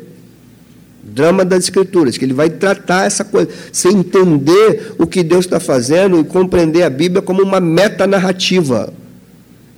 [1.02, 5.58] drama das Escrituras, que ele vai tratar essa coisa, você entender o que Deus está
[5.58, 8.92] fazendo e compreender a Bíblia como uma metanarrativa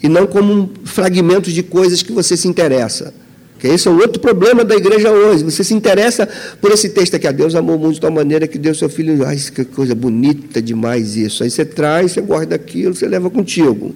[0.02, 3.14] e não como fragmentos de coisas que você se interessa.
[3.62, 5.44] Que esse é um outro problema da igreja hoje.
[5.44, 6.28] Você se interessa
[6.60, 7.28] por esse texto aqui.
[7.28, 9.24] A Deus amou muito de tal maneira que deu seu filho.
[9.24, 11.44] Ai, que coisa bonita demais isso.
[11.44, 13.94] Aí você traz, você guarda aquilo, você leva contigo.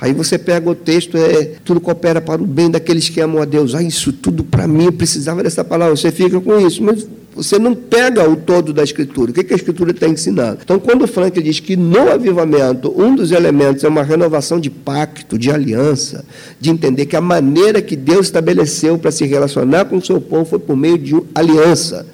[0.00, 3.44] Aí você pega o texto, é, tudo coopera para o bem daqueles que amam a
[3.44, 3.74] Deus.
[3.74, 5.94] Ah, isso tudo para mim, eu precisava dessa palavra.
[5.94, 9.30] Você fica com isso, mas você não pega o todo da Escritura.
[9.30, 10.58] O que a Escritura está ensinando?
[10.62, 15.38] Então, quando Frank diz que no avivamento, um dos elementos é uma renovação de pacto,
[15.38, 16.26] de aliança,
[16.60, 20.44] de entender que a maneira que Deus estabeleceu para se relacionar com o seu povo
[20.44, 22.06] foi por meio de aliança,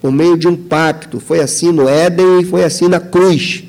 [0.00, 1.20] por meio de um pacto.
[1.20, 3.64] Foi assim no Éden e foi assim na cruz.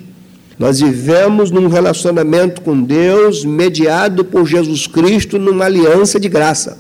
[0.58, 6.78] Nós vivemos num relacionamento com Deus mediado por Jesus Cristo numa aliança de graça.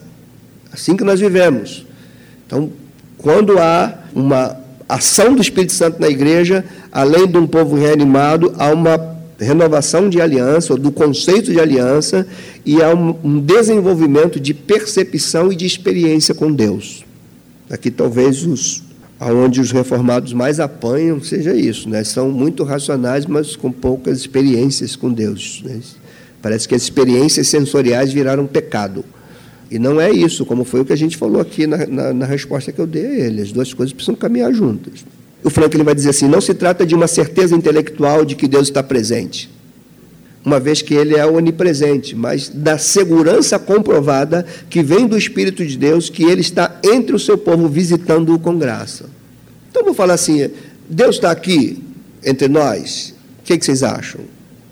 [0.71, 1.86] Assim que nós vivemos.
[2.47, 2.71] Então,
[3.23, 4.57] quando há uma
[4.88, 10.21] ação do Espírito Santo na igreja, além de um povo reanimado, há uma renovação de
[10.21, 12.27] aliança, ou do conceito de aliança,
[12.65, 17.05] e há um desenvolvimento de percepção e de experiência com Deus.
[17.69, 18.83] Aqui talvez os
[19.17, 22.03] aonde os reformados mais apanham seja isso, né?
[22.03, 25.62] São muito racionais, mas com poucas experiências com Deus.
[25.63, 25.79] Né?
[26.41, 29.05] Parece que as experiências sensoriais viraram pecado.
[29.73, 32.25] E não é isso, como foi o que a gente falou aqui na, na, na
[32.27, 33.41] resposta que eu dei a ele.
[33.41, 35.03] As duas coisas precisam caminhar juntas.
[35.43, 38.67] O Franklin vai dizer assim: não se trata de uma certeza intelectual de que Deus
[38.67, 39.49] está presente,
[40.45, 45.75] uma vez que ele é onipresente, mas da segurança comprovada que vem do Espírito de
[45.75, 49.09] Deus, que ele está entre o seu povo visitando-o com graça.
[49.71, 50.51] Então vou falar assim:
[50.88, 51.83] Deus está aqui
[52.23, 53.15] entre nós.
[53.39, 54.21] O que, que, vocês acham?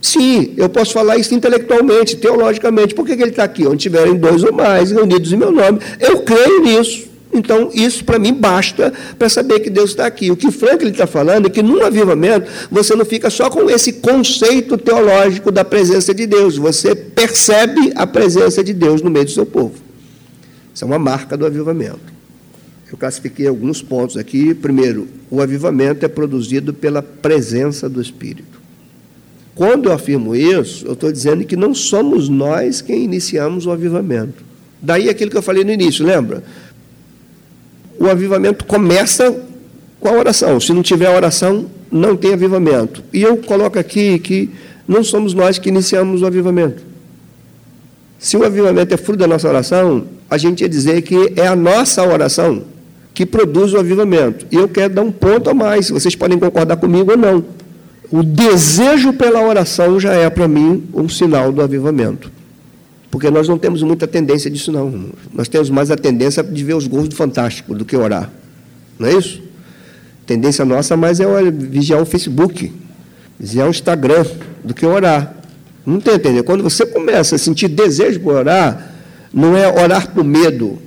[0.01, 2.95] Sim, eu posso falar isso intelectualmente, teologicamente.
[2.95, 3.67] Por que, que ele está aqui?
[3.67, 5.79] Onde tiverem dois ou mais reunidos em meu nome.
[5.99, 7.11] Eu creio nisso.
[7.33, 10.31] Então, isso para mim basta para saber que Deus está aqui.
[10.31, 13.93] O que Franklin está falando é que num avivamento você não fica só com esse
[13.93, 19.31] conceito teológico da presença de Deus, você percebe a presença de Deus no meio do
[19.31, 19.75] seu povo.
[20.73, 22.11] Isso é uma marca do avivamento.
[22.91, 24.53] Eu classifiquei alguns pontos aqui.
[24.53, 28.60] Primeiro, o avivamento é produzido pela presença do Espírito.
[29.53, 34.43] Quando eu afirmo isso, eu estou dizendo que não somos nós quem iniciamos o avivamento.
[34.81, 36.43] Daí aquilo que eu falei no início, lembra?
[38.01, 39.43] o avivamento começa
[39.99, 40.59] com a oração.
[40.59, 43.03] Se não tiver oração, não tem avivamento.
[43.13, 44.49] E eu coloco aqui que
[44.87, 46.81] não somos nós que iniciamos o avivamento.
[48.17, 51.55] Se o avivamento é fruto da nossa oração, a gente ia dizer que é a
[51.55, 52.63] nossa oração
[53.13, 54.47] que produz o avivamento.
[54.51, 57.45] E eu quero dar um ponto a mais, vocês podem concordar comigo ou não.
[58.11, 62.29] O desejo pela oração já é, para mim, um sinal do avivamento.
[63.09, 65.09] Porque nós não temos muita tendência disso, não.
[65.33, 68.29] Nós temos mais a tendência de ver os gols do Fantástico do que orar.
[68.99, 69.41] Não é isso?
[70.25, 72.71] Tendência nossa mais é vigiar o Facebook,
[73.39, 74.25] vigiar o Instagram,
[74.63, 75.35] do que orar.
[75.85, 76.43] Não tem entender?
[76.43, 78.91] Quando você começa a sentir desejo por orar,
[79.33, 80.79] não é orar por medo.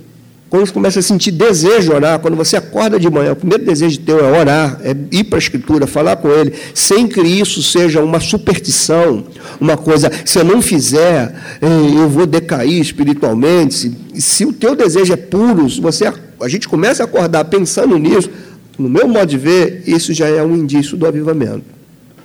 [0.49, 3.65] Quando você começa a sentir desejo de orar, quando você acorda de manhã, o primeiro
[3.65, 7.63] desejo teu é orar, é ir para a Escritura, falar com Ele, sem que isso
[7.63, 9.25] seja uma superstição,
[9.59, 13.73] uma coisa, se eu não fizer, eu vou decair espiritualmente.
[13.73, 17.97] Se, se o teu desejo é puro, se você, a gente começa a acordar pensando
[17.97, 18.29] nisso,
[18.77, 21.63] no meu modo de ver, isso já é um indício do avivamento.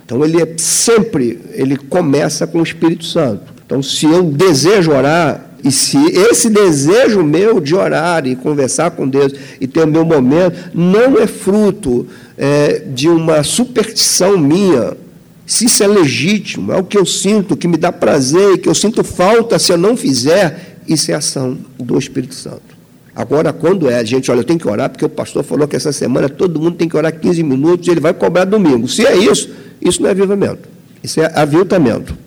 [0.05, 3.43] Então ele é sempre, ele começa com o Espírito Santo.
[3.65, 9.07] Então se eu desejo orar, e se esse desejo meu de orar e conversar com
[9.07, 14.97] Deus e ter o meu momento não é fruto é, de uma superstição minha,
[15.45, 18.73] se isso é legítimo, é o que eu sinto, que me dá prazer, que eu
[18.73, 22.81] sinto falta se eu não fizer, isso é ação do Espírito Santo.
[23.13, 25.91] Agora, quando é, gente, olha, eu tenho que orar porque o pastor falou que essa
[25.91, 28.87] semana todo mundo tem que orar 15 minutos ele vai cobrar domingo.
[28.87, 29.49] Se é isso,
[29.81, 30.69] isso não é avivamento,
[31.03, 32.17] isso é aviltamento.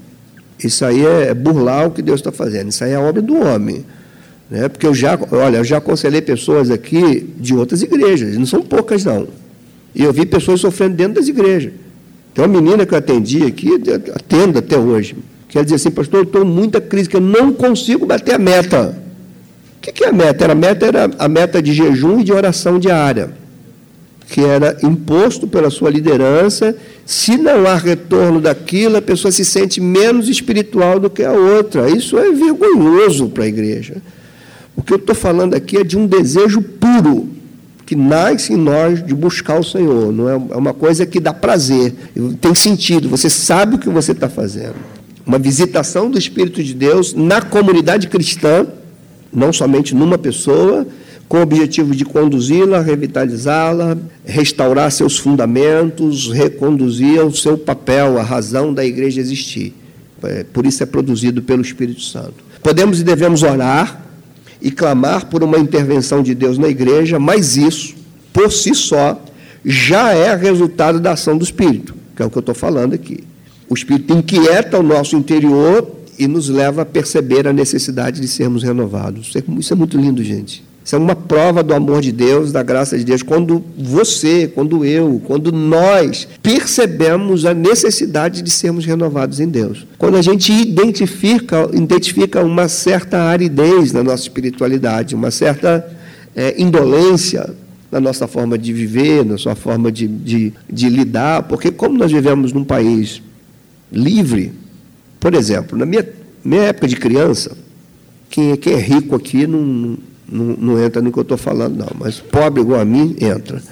[0.62, 3.84] Isso aí é burlar o que Deus está fazendo, isso aí é obra do homem.
[4.50, 4.68] Né?
[4.68, 9.04] Porque eu já, olha, eu já aconselhei pessoas aqui de outras igrejas, não são poucas
[9.04, 9.26] não.
[9.94, 11.72] E eu vi pessoas sofrendo dentro das igrejas.
[12.32, 13.70] Tem uma menina que eu atendi aqui,
[14.14, 15.16] atendo até hoje,
[15.48, 18.38] que ela dizia assim, pastor, eu estou muita crise, que eu não consigo bater a
[18.38, 18.96] meta.
[19.78, 20.50] O que é a meta?
[20.50, 23.43] a meta era a meta de jejum e de oração diária
[24.28, 29.80] que era imposto pela sua liderança, se não há retorno daquilo, a pessoa se sente
[29.80, 31.90] menos espiritual do que a outra.
[31.90, 33.96] Isso é vergonhoso para a igreja.
[34.76, 37.28] O que eu estou falando aqui é de um desejo puro,
[37.86, 40.12] que nasce em nós de buscar o Senhor.
[40.12, 41.94] Não é, é uma coisa que dá prazer,
[42.40, 44.76] tem sentido, você sabe o que você está fazendo.
[45.26, 48.66] Uma visitação do Espírito de Deus na comunidade cristã,
[49.32, 50.86] não somente numa pessoa,
[51.28, 58.72] com o objetivo de conduzi-la, revitalizá-la, restaurar seus fundamentos, reconduzir ao seu papel, a razão
[58.72, 59.74] da igreja existir.
[60.22, 62.44] É, por isso é produzido pelo Espírito Santo.
[62.62, 64.02] Podemos e devemos orar
[64.60, 67.94] e clamar por uma intervenção de Deus na igreja, mas isso,
[68.32, 69.22] por si só,
[69.64, 73.24] já é resultado da ação do Espírito, que é o que eu estou falando aqui.
[73.68, 78.62] O Espírito inquieta o nosso interior e nos leva a perceber a necessidade de sermos
[78.62, 79.32] renovados.
[79.58, 80.62] Isso é muito lindo, gente.
[80.84, 84.84] Isso é uma prova do amor de Deus, da graça de Deus, quando você, quando
[84.84, 89.86] eu, quando nós percebemos a necessidade de sermos renovados em Deus.
[89.96, 95.90] Quando a gente identifica, identifica uma certa aridez na nossa espiritualidade, uma certa
[96.36, 97.54] é, indolência
[97.90, 102.12] na nossa forma de viver, na sua forma de, de, de lidar, porque como nós
[102.12, 103.22] vivemos num país
[103.90, 104.52] livre,
[105.18, 106.06] por exemplo, na minha,
[106.44, 107.56] minha época de criança,
[108.28, 109.96] quem, quem é rico aqui não
[110.28, 113.62] não, não entra no que eu estou falando, não, mas pobre igual a mim, entra.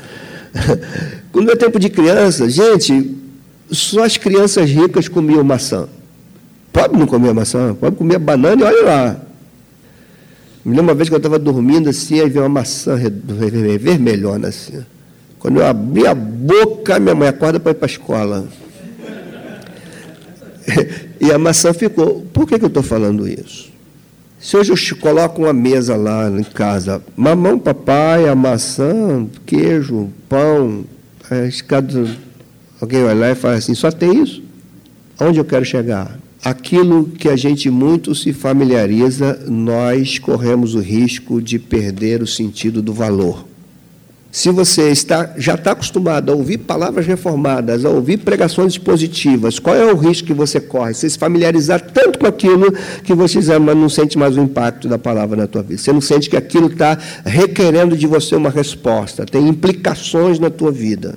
[1.32, 3.16] Quando é tempo de criança, gente,
[3.70, 5.88] só as crianças ricas comiam maçã.
[6.72, 9.16] Pobre não comia maçã, pobre comia banana e olha lá.
[10.64, 12.96] Me lembro uma vez que eu estava dormindo assim, aí veio uma maçã
[13.80, 14.84] vermelhona assim.
[15.38, 18.48] Quando eu abri a boca, minha mãe acorda para ir para a escola.
[21.20, 22.20] e a maçã ficou.
[22.32, 23.71] Por que, que eu estou falando isso?
[24.42, 30.84] Se hoje eu coloco uma mesa lá em casa, mamão, papai, a maçã, queijo, pão,
[31.30, 32.04] é, cada,
[32.80, 34.42] alguém vai lá e fala assim, só tem isso?
[35.20, 36.18] Onde eu quero chegar?
[36.44, 42.82] Aquilo que a gente muito se familiariza, nós corremos o risco de perder o sentido
[42.82, 43.46] do valor.
[44.32, 49.76] Se você está, já está acostumado a ouvir palavras reformadas, a ouvir pregações positivas, qual
[49.76, 50.94] é o risco que você corre?
[50.94, 52.72] Você se familiarizar tanto com aquilo
[53.04, 55.76] que você mas não sente mais o impacto da palavra na tua vida.
[55.76, 60.72] Você não sente que aquilo está requerendo de você uma resposta, tem implicações na tua
[60.72, 61.14] vida.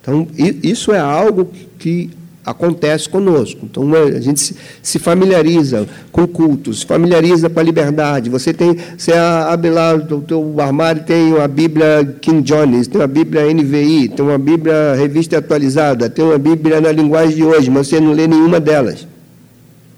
[0.00, 0.26] Então,
[0.62, 2.10] isso é algo que
[2.44, 3.60] acontece conosco.
[3.64, 8.28] Então a gente se familiariza com cultos, se familiariza com a liberdade.
[8.30, 13.06] Você tem, você abre lá o teu armário tem uma Bíblia King James, tem uma
[13.06, 17.88] Bíblia NVI, tem uma Bíblia revista atualizada, tem uma Bíblia na linguagem de hoje, mas
[17.88, 19.06] você não lê nenhuma delas.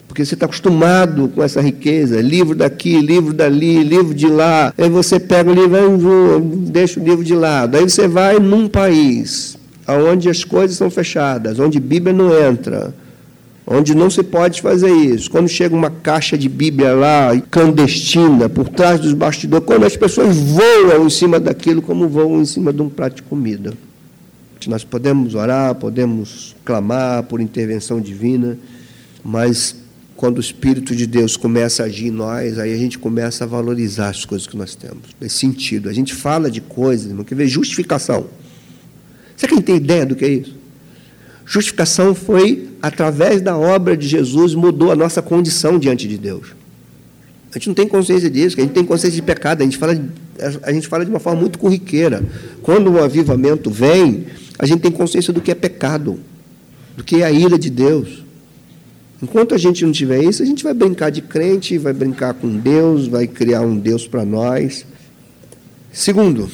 [0.06, 4.72] Porque você está acostumado com essa riqueza, livro daqui, livro dali, livro de lá.
[4.78, 7.76] Aí você pega o livro, deixa o livro de lado.
[7.76, 12.94] Aí você vai num país onde as coisas são fechadas, onde Bíblia não entra,
[13.66, 15.30] onde não se pode fazer isso.
[15.30, 20.36] Quando chega uma caixa de Bíblia lá, clandestina, por trás dos bastidores, quando as pessoas
[20.36, 23.74] voam em cima daquilo como voam em cima de um prato de comida.
[24.66, 28.58] Nós podemos orar, podemos clamar por intervenção divina,
[29.22, 29.76] mas
[30.16, 33.46] quando o Espírito de Deus começa a agir em nós, aí a gente começa a
[33.46, 35.08] valorizar as coisas que nós temos.
[35.20, 38.26] Nesse sentido, a gente fala de coisas, não quer ver justificação.
[39.44, 40.56] Você quem tem ideia do que é isso?
[41.44, 46.48] Justificação foi através da obra de Jesus, mudou a nossa condição diante de Deus.
[47.50, 50.00] A gente não tem consciência disso, a gente tem consciência de pecado, a gente fala,
[50.62, 52.24] a gente fala de uma forma muito corriqueira.
[52.62, 54.26] Quando o avivamento vem,
[54.58, 56.18] a gente tem consciência do que é pecado,
[56.96, 58.24] do que é a ira de Deus.
[59.22, 62.48] Enquanto a gente não tiver isso, a gente vai brincar de crente, vai brincar com
[62.56, 64.86] Deus, vai criar um Deus para nós.
[65.92, 66.50] Segundo,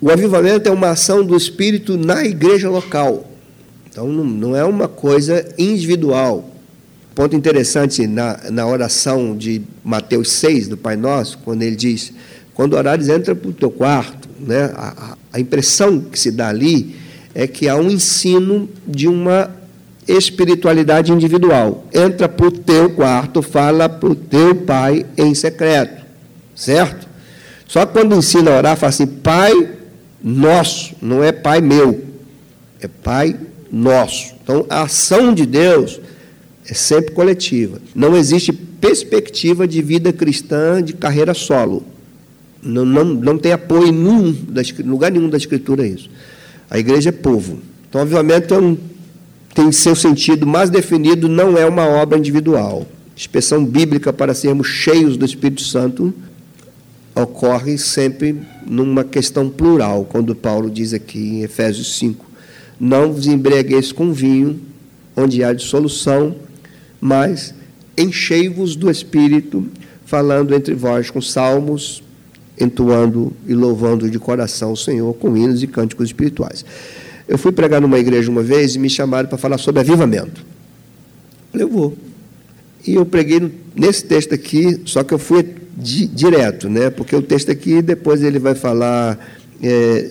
[0.00, 3.30] o avivamento é uma ação do Espírito na igreja local.
[3.88, 6.50] Então, não é uma coisa individual.
[7.14, 12.12] Ponto interessante na, na oração de Mateus 6, do Pai Nosso, quando ele diz:
[12.52, 14.28] quando orares, entra para o teu quarto.
[14.38, 14.70] Né?
[14.74, 16.94] A, a impressão que se dá ali
[17.34, 19.50] é que há um ensino de uma
[20.06, 21.86] espiritualidade individual.
[21.92, 26.04] Entra para o teu quarto, fala para o teu pai em secreto.
[26.54, 27.06] Certo?
[27.66, 29.75] Só que quando ensina a orar, fala assim: Pai
[30.28, 32.02] nosso, não é Pai meu,
[32.80, 33.36] é Pai
[33.70, 34.34] nosso.
[34.42, 36.00] Então, a ação de Deus
[36.68, 37.80] é sempre coletiva.
[37.94, 41.84] Não existe perspectiva de vida cristã de carreira solo.
[42.60, 44.36] Não, não, não tem apoio nenhum,
[44.84, 46.10] lugar nenhum da Escritura isso.
[46.68, 47.60] A igreja é povo.
[47.88, 48.76] Então, o avivamento é um,
[49.54, 52.84] tem seu sentido mais definido, não é uma obra individual.
[53.14, 56.12] Expressão bíblica para sermos cheios do Espírito Santo
[57.16, 62.24] ocorre sempre numa questão plural, quando Paulo diz aqui em Efésios 5:
[62.78, 64.60] Não vos embriagueis com vinho,
[65.16, 66.36] onde há dissolução,
[67.00, 67.54] mas
[67.96, 69.66] enchei-vos do Espírito,
[70.04, 72.02] falando entre vós com salmos,
[72.60, 76.64] entoando e louvando de coração o Senhor com hinos e cânticos espirituais.
[77.26, 80.40] Eu fui pregar numa igreja uma vez e me chamaram para falar sobre avivamento.
[80.40, 81.96] Eu falei, eu vou.
[82.86, 85.44] E eu preguei nesse texto aqui, só que eu fui
[85.76, 86.90] di, direto, né?
[86.90, 89.18] porque o texto aqui, depois ele vai falar
[89.62, 90.10] é,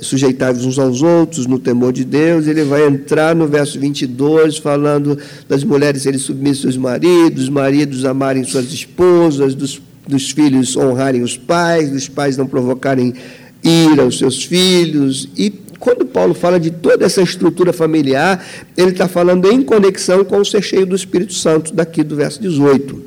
[0.63, 5.63] uns aos outros no temor de Deus, ele vai entrar no verso 22, falando das
[5.63, 11.37] mulheres serem submissas aos maridos, os maridos amarem suas esposas, dos, dos filhos honrarem os
[11.37, 13.13] pais, dos pais não provocarem
[13.63, 15.29] ira aos seus filhos.
[15.37, 18.43] E quando Paulo fala de toda essa estrutura familiar,
[18.77, 22.41] ele está falando em conexão com o ser cheio do Espírito Santo, daqui do verso
[22.41, 23.03] 18.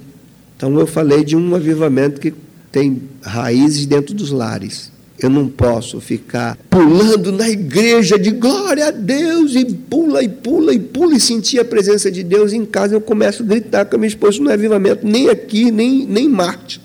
[0.56, 2.34] Então eu falei de um avivamento que
[2.70, 4.90] tem raízes dentro dos lares.
[5.20, 10.72] Eu não posso ficar pulando na igreja de glória a Deus e pula e pula
[10.72, 12.52] e pula e sentir a presença de Deus.
[12.52, 15.72] Em casa eu começo a gritar com a minha esposa: não é avivamento, nem aqui,
[15.72, 16.80] nem, nem em Marte.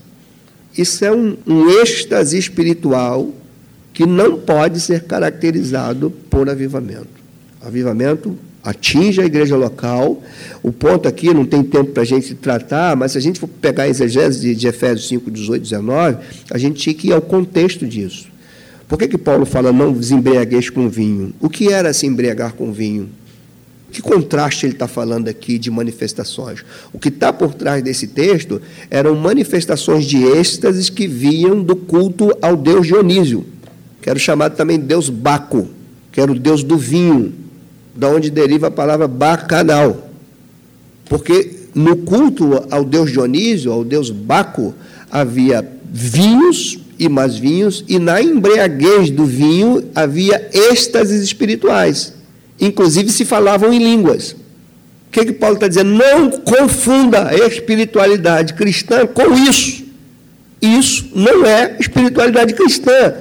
[0.76, 3.30] Isso é um, um êxtase espiritual
[3.94, 7.22] que não pode ser caracterizado por avivamento.
[7.62, 10.22] Avivamento atinge a igreja local.
[10.62, 13.48] O ponto aqui, não tem tempo para a gente tratar, mas se a gente for
[13.48, 16.18] pegar a exegese de, de Efésios 5, 18, 19,
[16.50, 18.28] a gente tinha que ir ao contexto disso.
[18.88, 21.34] Por que, que Paulo fala não vos embriagueis com vinho?
[21.40, 23.10] O que era se embriagar com vinho?
[23.92, 26.64] Que contraste ele está falando aqui de manifestações?
[26.92, 32.36] O que está por trás desse texto eram manifestações de êxtases que vinham do culto
[32.42, 33.46] ao deus Dionísio,
[34.02, 35.68] que era chamado também Deus Baco,
[36.12, 37.34] que era o Deus do vinho,
[37.96, 40.10] da onde deriva a palavra bacanal.
[41.06, 44.74] Porque no culto ao Deus Dionísio, ao Deus Baco,
[45.12, 52.14] havia vinhos e mais vinhos, e na embriaguez do vinho havia êxtases espirituais.
[52.60, 54.32] Inclusive se falavam em línguas.
[54.32, 54.38] O
[55.12, 55.92] que, que Paulo está dizendo?
[55.92, 59.84] Não confunda a espiritualidade cristã com isso.
[60.62, 63.14] Isso não é espiritualidade cristã.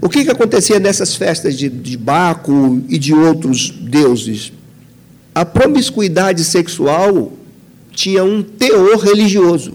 [0.00, 4.52] O que, que acontecia nessas festas de, de Baco e de outros deuses?
[5.34, 7.32] A promiscuidade sexual
[7.92, 9.74] tinha um teor religioso.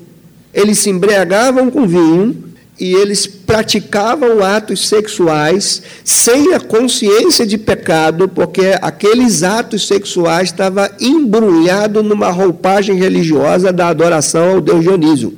[0.53, 8.29] Eles se embriagavam com vinho e eles praticavam atos sexuais sem a consciência de pecado,
[8.29, 15.37] porque aqueles atos sexuais estavam embrulhados numa roupagem religiosa da adoração ao Deus Dionísio.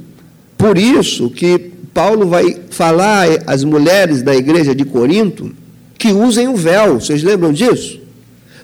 [0.56, 5.51] Por isso que Paulo vai falar às mulheres da igreja de Corinto
[5.97, 6.99] que usem o véu.
[6.99, 7.99] Vocês lembram disso?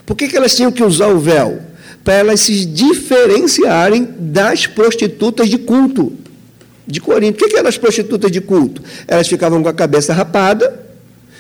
[0.06, 1.62] Por que, que elas tinham que usar o véu?
[2.04, 6.14] Para elas se diferenciarem das prostitutas de culto
[6.88, 7.36] de Corinto.
[7.36, 8.82] O que, que eram as prostitutas de culto?
[9.06, 10.86] Elas ficavam com a cabeça rapada,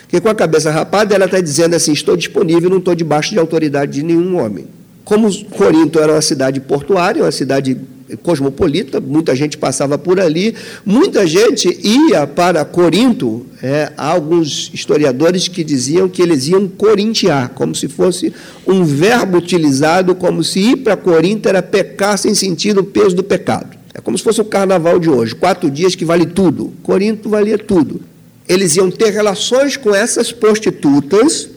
[0.01, 3.39] porque com a cabeça rapada ela está dizendo assim: estou disponível, não estou debaixo de
[3.39, 4.67] autoridade de nenhum homem.
[5.05, 7.77] Como Corinto era uma cidade portuária, uma cidade
[8.15, 10.55] cosmopolita, muita gente passava por ali,
[10.85, 13.45] muita gente ia para Corinto.
[13.61, 18.31] É, há alguns historiadores que diziam que eles iam corintiar, como se fosse
[18.65, 23.23] um verbo utilizado, como se ir para Corinto era pecar sem sentir o peso do
[23.23, 23.75] pecado.
[23.93, 26.71] É como se fosse o carnaval de hoje, quatro dias que vale tudo.
[26.83, 27.99] Corinto valia tudo.
[28.47, 31.49] Eles iam ter relações com essas prostitutas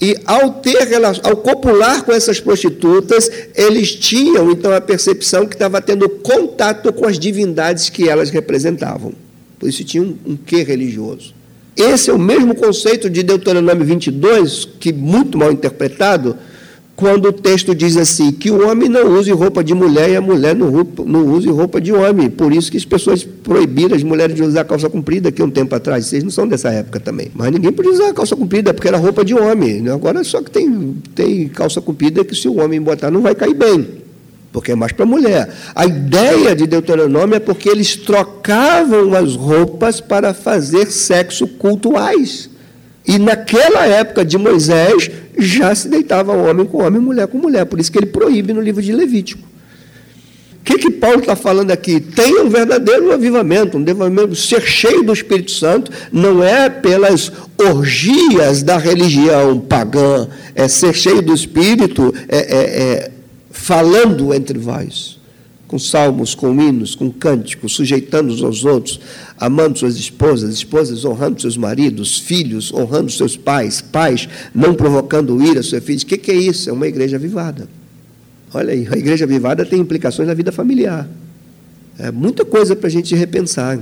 [0.00, 0.88] E ao ter
[1.22, 7.06] ao copular com essas prostitutas, eles tinham então a percepção que estava tendo contato com
[7.06, 9.14] as divindades que elas representavam.
[9.58, 11.34] Por isso tinha um, um quê religioso.
[11.74, 16.36] Esse é o mesmo conceito de Deuteronômio 22, que muito mal interpretado,
[16.96, 20.20] quando o texto diz assim, que o homem não use roupa de mulher e a
[20.20, 20.72] mulher não,
[21.30, 22.30] use roupa de homem.
[22.30, 25.74] Por isso que as pessoas proibiram as mulheres de usar calça comprida aqui um tempo
[25.74, 26.06] atrás.
[26.06, 27.30] Vocês não são dessa época também.
[27.34, 29.86] Mas ninguém podia usar calça comprida, porque era roupa de homem.
[29.90, 33.54] Agora só que tem, tem calça comprida que se o homem botar não vai cair
[33.54, 33.86] bem.
[34.50, 35.54] Porque é mais para a mulher.
[35.74, 42.48] A ideia de Deuteronômio é porque eles trocavam as roupas para fazer sexo cultuais.
[43.06, 47.64] E naquela época de Moisés, já se deitava homem com homem, mulher com mulher.
[47.66, 49.46] Por isso que ele proíbe no livro de Levítico.
[50.60, 52.00] O que, que Paulo está falando aqui?
[52.00, 58.64] Tem um verdadeiro avivamento, um avivamento, ser cheio do Espírito Santo não é pelas orgias
[58.64, 60.26] da religião pagã,
[60.56, 63.10] é ser cheio do Espírito, é, é, é
[63.52, 65.15] falando entre vós
[65.66, 69.00] com salmos, com hinos, com cânticos, sujeitando uns aos outros,
[69.38, 75.62] amando suas esposas, esposas honrando seus maridos, filhos honrando seus pais, pais não provocando ira
[75.62, 76.02] seus filhos.
[76.02, 76.70] O que é isso?
[76.70, 77.68] É uma igreja avivada.
[78.54, 81.08] Olha aí, a igreja avivada tem implicações na vida familiar.
[81.98, 83.78] É muita coisa para a gente repensar.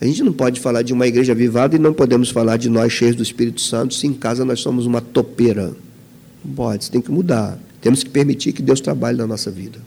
[0.00, 2.92] A gente não pode falar de uma igreja avivada e não podemos falar de nós
[2.92, 5.72] cheios do Espírito Santo se em casa nós somos uma topeira.
[6.44, 7.58] Não pode, isso tem que mudar.
[7.80, 9.78] Temos que permitir que Deus trabalhe na nossa vida.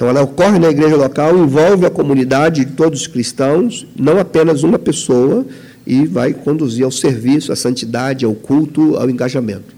[0.00, 4.62] Então, ela ocorre na igreja local, envolve a comunidade de todos os cristãos, não apenas
[4.62, 5.44] uma pessoa,
[5.86, 9.74] e vai conduzir ao serviço, à santidade, ao culto, ao engajamento.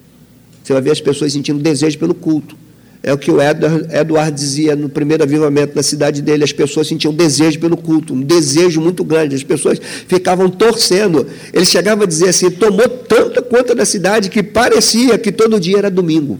[0.62, 2.54] Você vai ver as pessoas sentindo desejo pelo culto.
[3.02, 7.12] É o que o Edward dizia no primeiro avivamento da cidade dele: as pessoas sentiam
[7.12, 9.34] desejo pelo culto, um desejo muito grande.
[9.34, 11.26] As pessoas ficavam torcendo.
[11.52, 15.78] Ele chegava a dizer assim: tomou tanta conta da cidade que parecia que todo dia
[15.78, 16.38] era domingo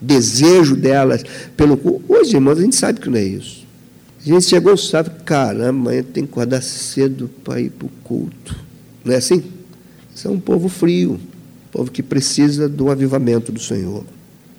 [0.00, 1.22] desejo delas
[1.56, 2.02] pelo.
[2.08, 3.66] Hoje, irmãos, a gente sabe que não é isso.
[4.20, 8.56] A gente chegou sabe, caramba, amanhã tem que acordar cedo para ir para o culto.
[9.04, 9.44] Não é assim?
[10.14, 14.04] Isso é um povo frio, um povo que precisa do avivamento do Senhor.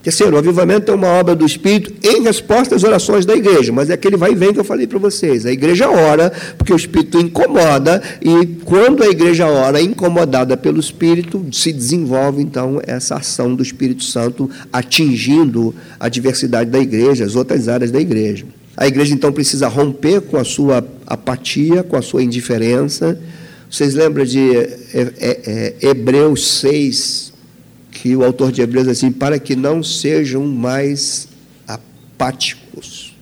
[0.08, 3.90] Terceiro, o avivamento é uma obra do Espírito em resposta às orações da igreja, mas
[3.90, 5.46] é aquele vai e vem que eu falei para vocês.
[5.46, 11.46] A igreja ora porque o Espírito incomoda, e quando a igreja ora incomodada pelo Espírito,
[11.52, 17.68] se desenvolve então essa ação do Espírito Santo atingindo a diversidade da igreja, as outras
[17.68, 18.46] áreas da igreja.
[18.78, 23.20] A igreja então precisa romper com a sua apatia, com a sua indiferença.
[23.70, 27.34] Vocês lembram de é, é, é, Hebreus 6,
[27.98, 31.28] que o autor de Hebreus diz assim, para que não sejam mais
[31.68, 33.16] apáticos,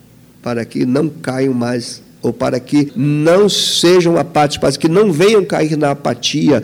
[0.44, 5.46] para que não caiam mais, ou para que não sejam apáticos, para que não venham
[5.46, 6.62] cair na apatia,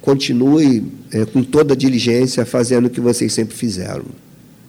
[0.00, 4.06] continue é, com toda diligência fazendo o que vocês sempre fizeram.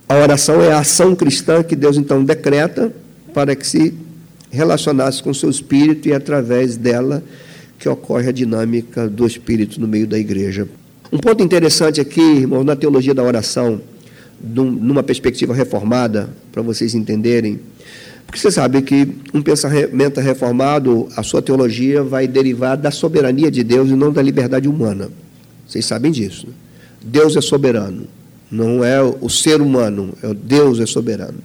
[0.07, 2.93] A oração é a ação cristã que Deus então decreta
[3.33, 3.91] para que se
[4.51, 7.23] relacionasse com o seu espírito e através dela
[7.79, 10.67] que ocorre a dinâmica do espírito no meio da igreja.
[11.13, 13.79] Um ponto interessante aqui, irmão, na teologia da oração,
[14.43, 17.59] numa perspectiva reformada, para vocês entenderem,
[18.25, 23.63] porque você sabe que um pensamento reformado, a sua teologia vai derivar da soberania de
[23.63, 25.11] Deus e não da liberdade humana.
[25.67, 26.47] Vocês sabem disso.
[26.47, 26.53] Né?
[27.03, 28.07] Deus é soberano,
[28.49, 31.37] não é o ser humano, é o Deus é soberano.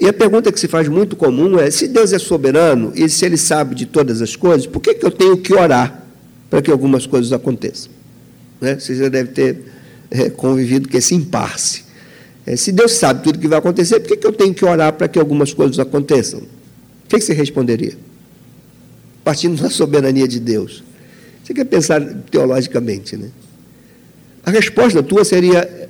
[0.00, 3.26] E a pergunta que se faz muito comum é: se Deus é soberano e se
[3.26, 6.06] Ele sabe de todas as coisas, por que, que eu tenho que orar
[6.48, 7.92] para que algumas coisas aconteçam?
[8.64, 8.78] Né?
[8.78, 9.58] Você já deve ter
[10.10, 11.84] é, convivido com esse impasse.
[12.46, 14.64] É, se Deus sabe tudo o que vai acontecer, por que, que eu tenho que
[14.64, 16.40] orar para que algumas coisas aconteçam?
[16.40, 17.92] O que, que você responderia?
[19.22, 20.82] Partindo da soberania de Deus.
[21.42, 22.00] Você quer pensar
[22.30, 23.28] teologicamente, né?
[24.44, 25.88] A resposta tua seria: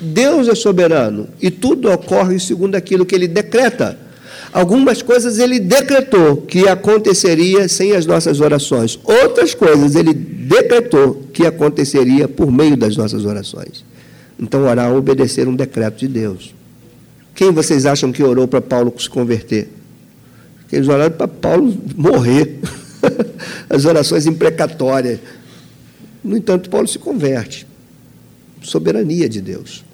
[0.00, 3.98] Deus é soberano e tudo ocorre segundo aquilo que ele decreta.
[4.52, 8.98] Algumas coisas ele decretou que aconteceria sem as nossas orações.
[9.04, 10.14] Outras coisas ele
[10.46, 13.84] decretou que aconteceria por meio das nossas orações.
[14.38, 16.54] Então, orar é obedecer um decreto de Deus.
[17.34, 19.68] Quem vocês acham que orou para Paulo se converter?
[20.70, 22.58] Eles oraram para Paulo morrer.
[23.68, 25.20] As orações imprecatórias.
[26.22, 27.66] No entanto, Paulo se converte.
[28.62, 29.84] Soberania de Deus.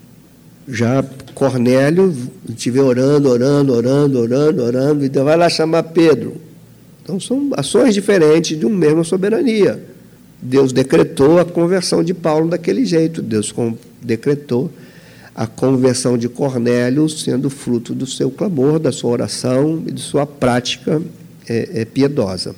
[0.69, 2.15] Já Cornélio,
[2.49, 6.37] estiver orando, orando, orando, orando, orando, e Deus vai lá chamar Pedro.
[7.03, 9.92] Então são ações diferentes de uma mesma soberania.
[10.43, 13.55] Deus decretou a conversão de Paulo daquele jeito, Deus
[14.03, 14.71] decretou
[15.35, 20.27] a conversão de Cornélio sendo fruto do seu clamor, da sua oração e de sua
[20.27, 21.01] prática
[21.49, 22.55] é, é, piedosa.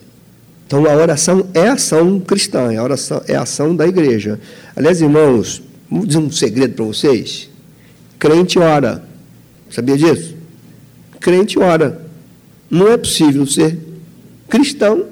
[0.66, 4.40] Então a oração é ação cristã, a oração é a ação da igreja.
[4.74, 5.62] Aliás, irmãos,
[5.94, 7.48] Vamos dizer um segredo para vocês?
[8.18, 9.04] Crente ora.
[9.70, 10.34] Sabia disso?
[11.20, 12.04] Crente ora.
[12.68, 13.78] Não é possível ser
[14.48, 15.06] cristão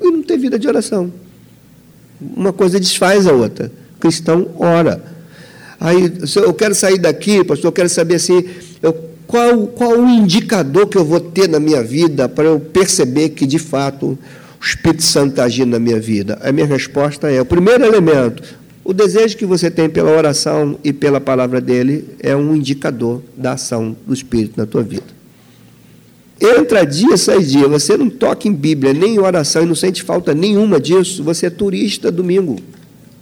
[0.00, 1.12] e não ter vida de oração.
[2.20, 3.70] Uma coisa desfaz a outra.
[4.00, 5.02] Cristão ora.
[5.78, 8.44] Aí, eu quero sair daqui, pastor, eu quero saber assim,
[8.82, 8.92] eu,
[9.26, 13.46] qual, qual o indicador que eu vou ter na minha vida para eu perceber que,
[13.46, 16.38] de fato, o Espírito Santo está agindo na minha vida?
[16.42, 18.42] A minha resposta é: o primeiro elemento,
[18.84, 23.52] o desejo que você tem pela oração e pela palavra dele é um indicador da
[23.52, 25.15] ação do Espírito na tua vida.
[26.40, 27.66] Entra dia, sai dia.
[27.68, 31.22] Você não toca em Bíblia, nem em oração e não sente falta nenhuma disso.
[31.24, 32.56] Você é turista domingo.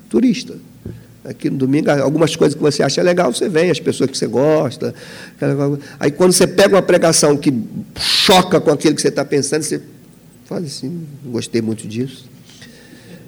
[0.08, 0.54] Turista.
[1.24, 4.26] Aqui no domingo, algumas coisas que você acha legal, você vem, as pessoas que você
[4.26, 4.94] gosta.
[5.98, 7.52] Aí quando você pega uma pregação que
[7.98, 9.80] choca com aquilo que você está pensando, você
[10.44, 12.28] fala assim, gostei muito disso.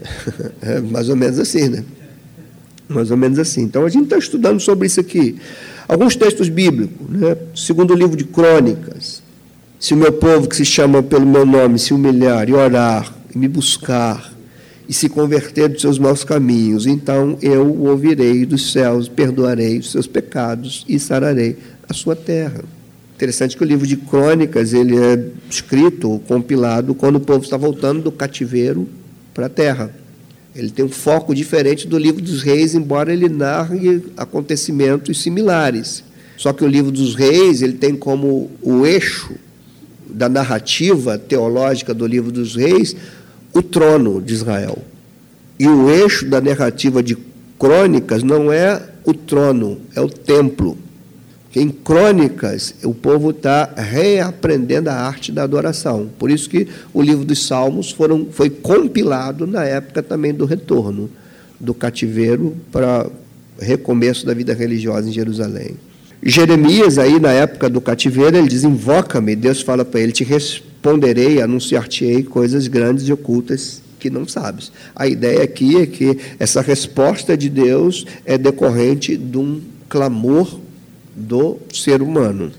[0.61, 1.83] É mais ou menos assim, né?
[2.87, 3.63] Mais ou menos assim.
[3.63, 5.37] Então a gente está estudando sobre isso aqui.
[5.89, 7.37] Alguns textos bíblicos, né?
[7.55, 9.23] segundo o livro de Crônicas,
[9.79, 13.39] se o meu povo que se chama pelo meu nome se humilhar e orar e
[13.39, 14.33] me buscar
[14.89, 19.91] e se converter dos seus maus caminhos, então eu o ouvirei dos céus, perdoarei os
[19.91, 21.59] seus pecados e sararei
[21.89, 22.65] a sua terra.
[23.15, 28.03] Interessante que o livro de Crônicas ele é escrito compilado quando o povo está voltando
[28.03, 28.89] do cativeiro
[29.35, 29.91] para a terra.
[30.55, 36.03] Ele tem um foco diferente do livro dos reis, embora ele narre acontecimentos similares.
[36.37, 39.35] Só que o livro dos reis ele tem como o eixo
[40.09, 42.97] da narrativa teológica do livro dos reis
[43.53, 44.79] o trono de Israel.
[45.59, 47.17] E o eixo da narrativa de
[47.59, 50.77] crônicas não é o trono, é o templo.
[51.55, 56.11] Em crônicas, o povo está reaprendendo a arte da adoração.
[56.19, 61.09] Por isso que o livro dos Salmos foram, foi compilado na época também do retorno
[61.59, 63.07] do cativeiro para
[63.59, 65.77] recomeço da vida religiosa em Jerusalém.
[66.29, 69.37] Jeremias, aí na época do cativeiro, ele diz: Invoca-me.
[69.37, 74.73] Deus fala para ele: Te responderei, anunciar-te-ei coisas grandes e ocultas que não sabes.
[74.95, 80.59] A ideia aqui é que essa resposta de Deus é decorrente de um clamor
[81.15, 82.53] do ser humano.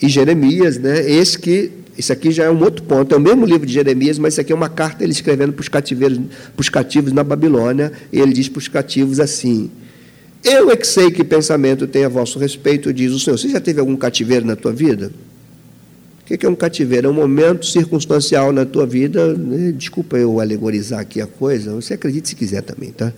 [0.00, 3.14] E Jeremias, né, esse que isso aqui já é um outro ponto.
[3.14, 5.60] É o mesmo livro de Jeremias, mas isso aqui é uma carta ele escrevendo para
[5.60, 7.92] os cativeiros, para os cativos na Babilônia.
[8.12, 9.70] E ele diz para os cativos assim:
[10.44, 13.38] eu é que sei que pensamento tem a vosso respeito, diz o Senhor.
[13.38, 15.12] Você já teve algum cativeiro na tua vida?
[16.20, 17.08] O que é um cativeiro?
[17.08, 19.34] É um momento circunstancial na tua vida.
[19.34, 19.72] Né?
[19.72, 23.12] Desculpa eu alegorizar aqui a coisa, você acredite se quiser também, tá?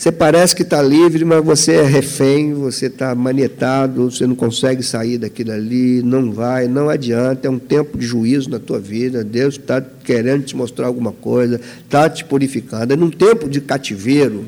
[0.00, 4.82] Você parece que está livre, mas você é refém, você está manietado, você não consegue
[4.82, 9.22] sair daquilo ali, não vai, não adianta, é um tempo de juízo na tua vida,
[9.22, 12.94] Deus está querendo te mostrar alguma coisa, está te purificando.
[12.94, 14.46] É num tempo de cativeiro,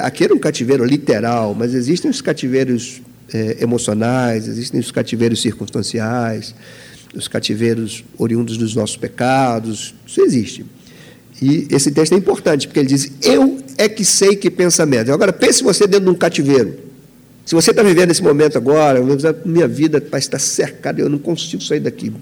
[0.00, 3.02] aqui era um cativeiro literal, mas existem os cativeiros
[3.32, 6.54] é, emocionais, existem os cativeiros circunstanciais,
[7.14, 10.66] os cativeiros oriundos dos nossos pecados, isso existe.
[11.42, 15.12] E esse texto é importante, porque ele diz: Eu é que sei que pensamento.
[15.12, 16.86] Agora, pense você dentro de um cativeiro.
[17.44, 19.00] Se você está vivendo esse momento agora,
[19.44, 22.12] minha vida parece estar cercada, eu não consigo sair daqui.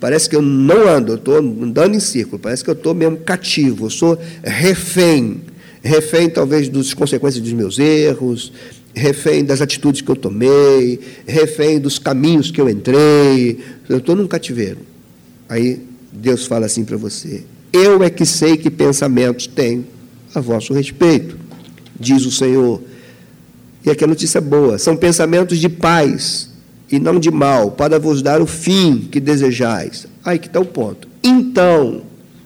[0.00, 3.18] Parece que eu não ando, eu estou andando em círculo, parece que eu estou mesmo
[3.18, 5.42] cativo, eu sou refém
[5.82, 8.52] refém talvez das consequências dos meus erros,
[8.94, 13.58] refém das atitudes que eu tomei, refém dos caminhos que eu entrei.
[13.88, 14.78] Eu estou num cativeiro.
[15.48, 15.80] Aí
[16.12, 19.84] Deus fala assim para você: Eu é que sei que pensamentos tenho
[20.34, 21.36] a vosso respeito,
[21.98, 22.80] diz o Senhor.
[23.84, 26.50] E aqui a notícia boa: são pensamentos de paz
[26.90, 30.06] e não de mal, para vos dar o fim que desejais.
[30.24, 31.08] Aí que está o ponto.
[31.22, 32.02] Então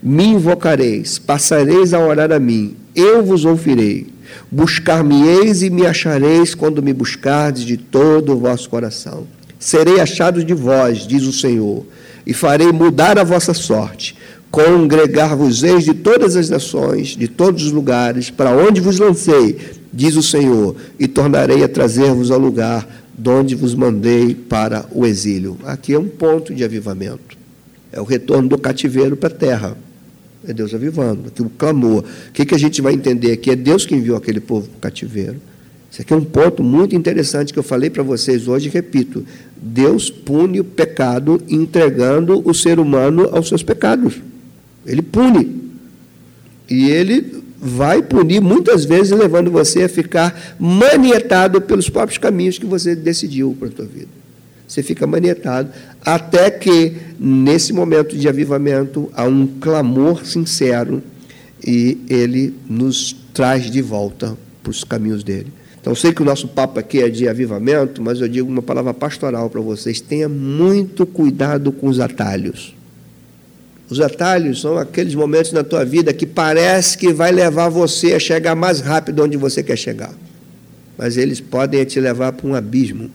[0.09, 4.07] me invocareis, passareis a orar a mim, eu vos ouvirei.
[4.48, 9.26] Buscar-me-eis e me achareis quando me buscardes de todo o vosso coração.
[9.59, 11.84] Serei achado de vós, diz o Senhor,
[12.24, 14.16] e farei mudar a vossa sorte.
[14.48, 19.59] Congregar-vos-eis de todas as nações, de todos os lugares, para onde vos lancei,
[19.92, 22.86] diz o Senhor, e tornarei a trazer-vos ao lugar
[23.18, 25.59] de onde vos mandei para o exílio.
[25.64, 27.36] Aqui é um ponto de avivamento.
[27.90, 29.86] É o retorno do cativeiro para a terra.
[30.47, 32.05] É Deus avivando, aqui o clamor.
[32.28, 33.51] O que, que a gente vai entender aqui?
[33.51, 35.36] É Deus que enviou aquele povo para o cativeiro.
[35.90, 39.24] Isso aqui é um ponto muito interessante que eu falei para vocês hoje e repito.
[39.57, 44.20] Deus pune o pecado entregando o ser humano aos seus pecados.
[44.84, 45.62] Ele pune.
[46.68, 52.66] E ele vai punir muitas vezes levando você a ficar manietado pelos próprios caminhos que
[52.66, 54.26] você decidiu para a tua vida.
[54.66, 55.70] Você fica manietado
[56.04, 61.02] até que, nesse momento de avivamento, há um clamor sincero
[61.64, 65.52] e ele nos traz de volta para os caminhos dele.
[65.80, 68.92] Então, sei que o nosso papo aqui é de avivamento, mas eu digo uma palavra
[68.92, 72.74] pastoral para vocês: tenha muito cuidado com os atalhos.
[73.88, 78.18] Os atalhos são aqueles momentos na tua vida que parece que vai levar você a
[78.18, 80.12] chegar mais rápido onde você quer chegar.
[80.98, 83.08] Mas eles podem te levar para um abismo.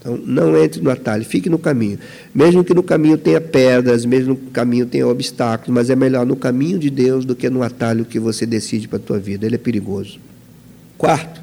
[0.00, 1.98] Então, não entre no atalho, fique no caminho.
[2.34, 6.24] Mesmo que no caminho tenha pedras, mesmo que no caminho tenha obstáculos, mas é melhor
[6.24, 9.44] no caminho de Deus do que no atalho que você decide para a tua vida.
[9.44, 10.18] Ele é perigoso.
[10.96, 11.42] Quarto,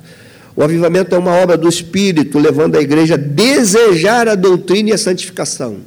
[0.55, 4.93] o avivamento é uma obra do Espírito, levando a igreja a desejar a doutrina e
[4.93, 5.78] a santificação.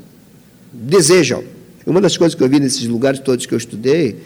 [0.73, 1.43] Desejam.
[1.85, 4.17] Uma das coisas que eu vi nesses lugares todos que eu estudei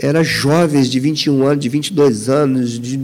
[0.00, 2.98] era jovens de 21 anos, de 22 anos, de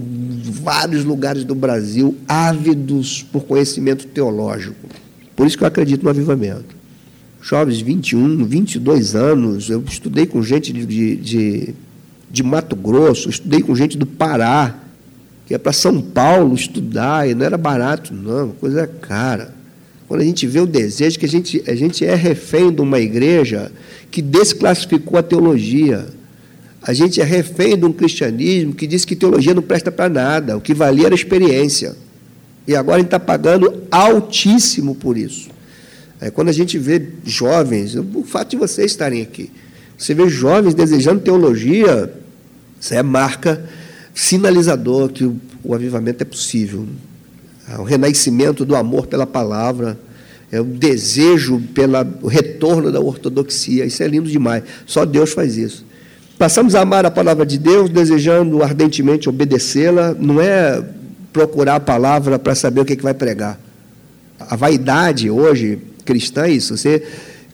[0.51, 4.89] vários lugares do Brasil, ávidos por conhecimento teológico.
[5.35, 6.75] Por isso que eu acredito no avivamento.
[7.43, 11.75] Jovens de 21, 22 anos, eu estudei com gente de, de,
[12.31, 14.75] de, Mato Grosso, estudei com gente do Pará,
[15.47, 19.55] que ia para São Paulo estudar, e não era barato, não, coisa é cara.
[20.09, 22.99] Quando a gente vê o desejo que a gente, a gente é refém de uma
[22.99, 23.71] igreja
[24.11, 26.07] que desclassificou a teologia.
[26.87, 30.57] A gente é refém de um cristianismo que diz que teologia não presta para nada,
[30.57, 31.97] o que valia era experiência.
[32.65, 35.49] E agora a gente está pagando altíssimo por isso.
[36.21, 39.51] É, quando a gente vê jovens, o fato de vocês estarem aqui,
[39.99, 42.13] você vê jovens desejando teologia,
[42.81, 43.69] isso é marca
[44.15, 46.87] sinalizador que o, o avivamento é possível.
[47.69, 49.99] É o renascimento do amor pela palavra,
[50.53, 53.85] é o desejo pelo retorno da ortodoxia.
[53.85, 54.63] Isso é lindo demais.
[54.87, 55.86] Só Deus faz isso.
[56.39, 60.15] Passamos a amar a palavra de Deus, desejando ardentemente obedecê-la.
[60.19, 60.85] Não é
[61.33, 63.59] procurar a palavra para saber o que, é que vai pregar.
[64.39, 66.77] A vaidade hoje cristã é isso.
[66.77, 67.03] Você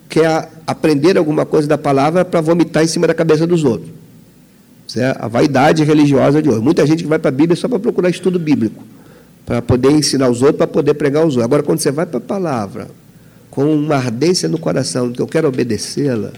[0.08, 3.90] quer aprender alguma coisa da palavra para vomitar em cima da cabeça dos outros.
[4.96, 6.60] É a vaidade religiosa de hoje.
[6.60, 8.84] Muita gente que vai para a Bíblia só para procurar estudo bíblico,
[9.46, 11.44] para poder ensinar os outros, para poder pregar os outros.
[11.44, 12.88] Agora, quando você vai para a palavra,
[13.50, 16.32] com uma ardência no coração, que eu quero obedecê-la,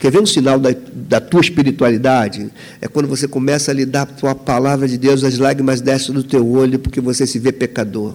[0.00, 2.50] quer ver um sinal da, da, tua espiritualidade?
[2.80, 6.24] É quando você começa a lidar com a palavra de Deus, as lágrimas descem do
[6.24, 8.14] teu olho, porque você se vê pecador.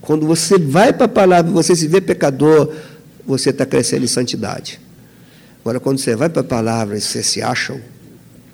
[0.00, 2.72] Quando você vai para a palavra você se vê pecador,
[3.26, 4.80] você está crescendo em santidade.
[5.60, 7.80] Agora, quando você vai para a palavra e você se acha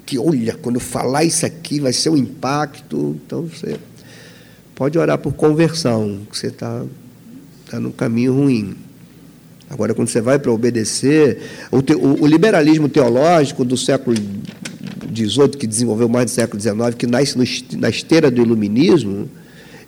[0.05, 3.17] que, olha, quando falar isso aqui vai ser um impacto.
[3.25, 3.79] Então você
[4.75, 6.85] pode orar por conversão, que você está
[7.71, 8.77] tá caminho ruim.
[9.71, 11.39] Agora, quando você vai para obedecer,
[11.71, 14.16] o, te, o, o, liberalismo teológico do século
[15.14, 17.45] XVIII, que desenvolveu mais do século XIX, que nasce no,
[17.79, 19.31] na esteira do iluminismo,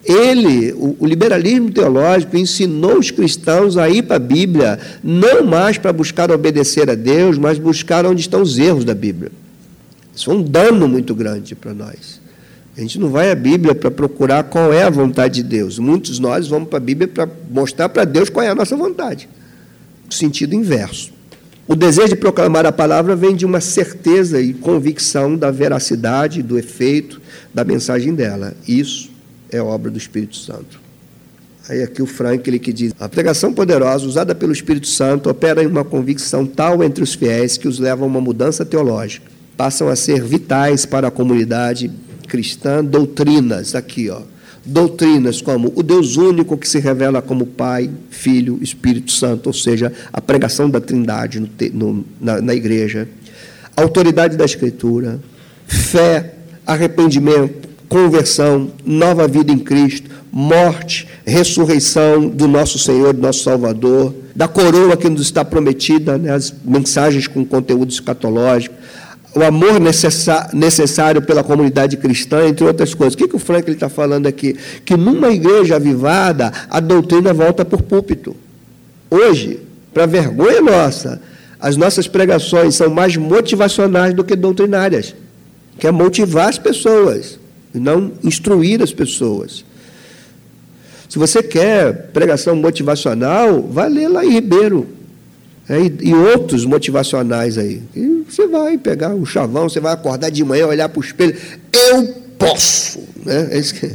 [0.04, 5.78] ele, o, o, liberalismo teológico, ensinou os cristãos a ir para a Bíblia, não mais
[5.78, 9.32] para buscar obedecer a Deus, mas buscar onde estão os erros da Bíblia.
[10.14, 12.20] Isso é um dano muito grande para nós.
[12.76, 15.78] A gente não vai à Bíblia para procurar qual é a vontade de Deus.
[15.78, 18.76] Muitos de nós vamos para a Bíblia para mostrar para Deus qual é a nossa
[18.76, 19.28] vontade.
[20.12, 21.12] Sentido inverso.
[21.66, 26.58] O desejo de proclamar a palavra vem de uma certeza e convicção da veracidade, do
[26.58, 27.20] efeito
[27.54, 28.54] da mensagem dela.
[28.66, 29.10] Isso
[29.50, 30.80] é obra do Espírito Santo.
[31.68, 35.62] Aí aqui o Frank ele que diz: a pregação poderosa usada pelo Espírito Santo opera
[35.62, 39.88] em uma convicção tal entre os fiéis que os leva a uma mudança teológica passam
[39.88, 41.90] a ser vitais para a comunidade
[42.26, 44.22] cristã, doutrinas, aqui, ó.
[44.64, 49.92] Doutrinas como o Deus único que se revela como Pai, Filho, Espírito Santo, ou seja,
[50.12, 53.08] a pregação da Trindade no, no, na, na igreja,
[53.76, 55.20] autoridade da Escritura,
[55.66, 56.34] fé,
[56.64, 64.48] arrependimento, conversão, nova vida em Cristo, morte, ressurreição do nosso Senhor, do nosso Salvador, da
[64.48, 68.74] coroa que nos está prometida, né, as mensagens com conteúdo escatológico,
[69.34, 69.80] o amor
[70.52, 73.14] necessário pela comunidade cristã, entre outras coisas.
[73.14, 74.56] O que, que o Franklin está falando aqui?
[74.84, 78.36] Que numa igreja avivada, a doutrina volta por púlpito.
[79.10, 79.60] Hoje,
[79.92, 81.20] para vergonha nossa,
[81.58, 85.14] as nossas pregações são mais motivacionais do que doutrinárias.
[85.78, 87.38] Quer é motivar as pessoas,
[87.74, 89.64] e não instruir as pessoas.
[91.08, 94.88] Se você quer pregação motivacional, vai ler lá em Ribeiro
[95.68, 97.82] é, e, e, outros motivacionais aí.
[97.94, 101.36] E você vai pegar um chavão, você vai acordar de manhã, olhar para o espelho,
[101.72, 103.00] eu posso.
[103.24, 103.58] Né?
[103.58, 103.94] É que,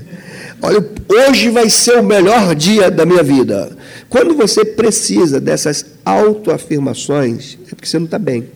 [0.62, 3.76] olha, hoje vai ser o melhor dia da minha vida.
[4.08, 8.48] Quando você precisa dessas autoafirmações, é porque você não está bem.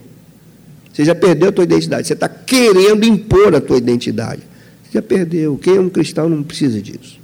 [0.93, 2.07] Você já perdeu a tua identidade.
[2.07, 4.41] Você está querendo impor a tua identidade.
[4.84, 5.57] Você já perdeu.
[5.57, 7.19] Quem é um cristão não precisa disso.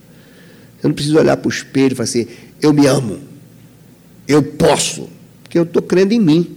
[0.79, 2.27] Você não precisa olhar para o espelho e falar assim,
[2.61, 3.19] eu me amo.
[4.27, 5.09] Eu posso
[5.43, 6.55] porque eu estou crendo em mim.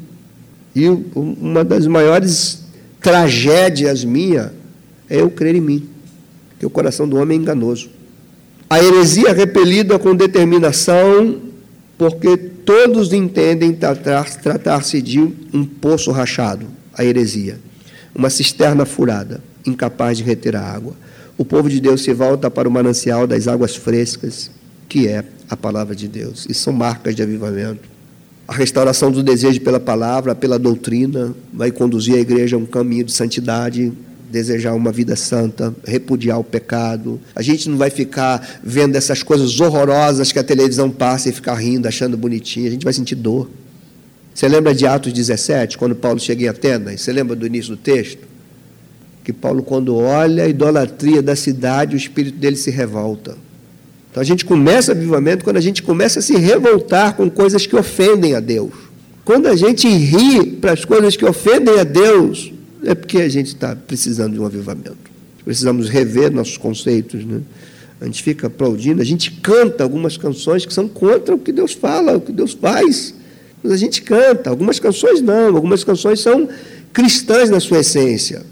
[0.74, 2.64] E uma das maiores
[3.00, 4.52] tragédias minha
[5.08, 5.88] é eu crer em mim.
[6.58, 7.88] que o coração do homem é enganoso.
[8.68, 11.40] A heresia repelida com determinação,
[11.96, 17.58] porque todos entendem tratar-se de um poço rachado, a heresia,
[18.14, 20.94] uma cisterna furada, incapaz de reter a água.
[21.38, 24.50] O povo de Deus se volta para o manancial das águas frescas,
[24.86, 26.46] que é a palavra de Deus.
[26.48, 27.88] E são marcas de avivamento.
[28.50, 33.04] A restauração do desejo pela palavra, pela doutrina, vai conduzir a igreja a um caminho
[33.04, 33.92] de santidade,
[34.28, 37.20] desejar uma vida santa, repudiar o pecado.
[37.32, 41.54] A gente não vai ficar vendo essas coisas horrorosas que a televisão passa e ficar
[41.54, 42.66] rindo, achando bonitinho.
[42.66, 43.48] A gente vai sentir dor.
[44.34, 47.02] Você lembra de Atos 17, quando Paulo chega em Atenas?
[47.02, 48.26] Você lembra do início do texto?
[49.22, 53.36] Que Paulo, quando olha a idolatria da cidade, o espírito dele se revolta.
[54.10, 57.76] Então a gente começa vivamente quando a gente começa a se revoltar com coisas que
[57.76, 58.72] ofendem a Deus.
[59.24, 62.52] Quando a gente ri para as coisas que ofendem a Deus,
[62.84, 65.10] é porque a gente está precisando de um avivamento.
[65.44, 67.24] Precisamos rever nossos conceitos.
[67.24, 67.40] Né?
[68.00, 71.72] A gente fica aplaudindo, a gente canta algumas canções que são contra o que Deus
[71.72, 73.14] fala, o que Deus faz.
[73.62, 76.48] Mas a gente canta, algumas canções não, algumas canções são
[76.92, 78.42] cristãs na sua essência.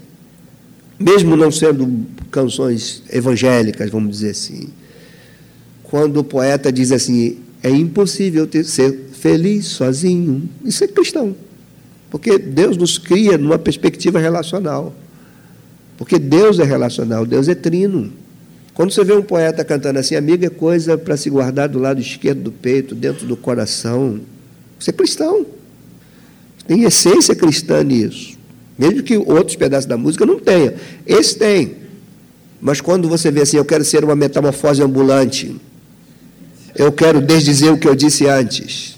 [0.99, 4.69] Mesmo não sendo canções evangélicas, vamos dizer assim.
[5.89, 11.35] Quando o poeta diz assim, é impossível ter, ser feliz sozinho, isso é cristão.
[12.11, 14.93] Porque Deus nos cria numa perspectiva relacional.
[15.97, 18.11] Porque Deus é relacional, Deus é trino.
[18.73, 21.99] Quando você vê um poeta cantando assim, amigo é coisa para se guardar do lado
[21.99, 24.21] esquerdo do peito, dentro do coração,
[24.79, 25.45] você é cristão.
[26.67, 28.37] Tem essência cristã nisso.
[28.77, 30.73] Mesmo que outros pedaços da música não tenham.
[31.05, 31.75] Esse tem.
[32.61, 35.59] Mas quando você vê assim, eu quero ser uma metamorfose ambulante,
[36.79, 38.97] eu quero desdizer o que eu disse antes.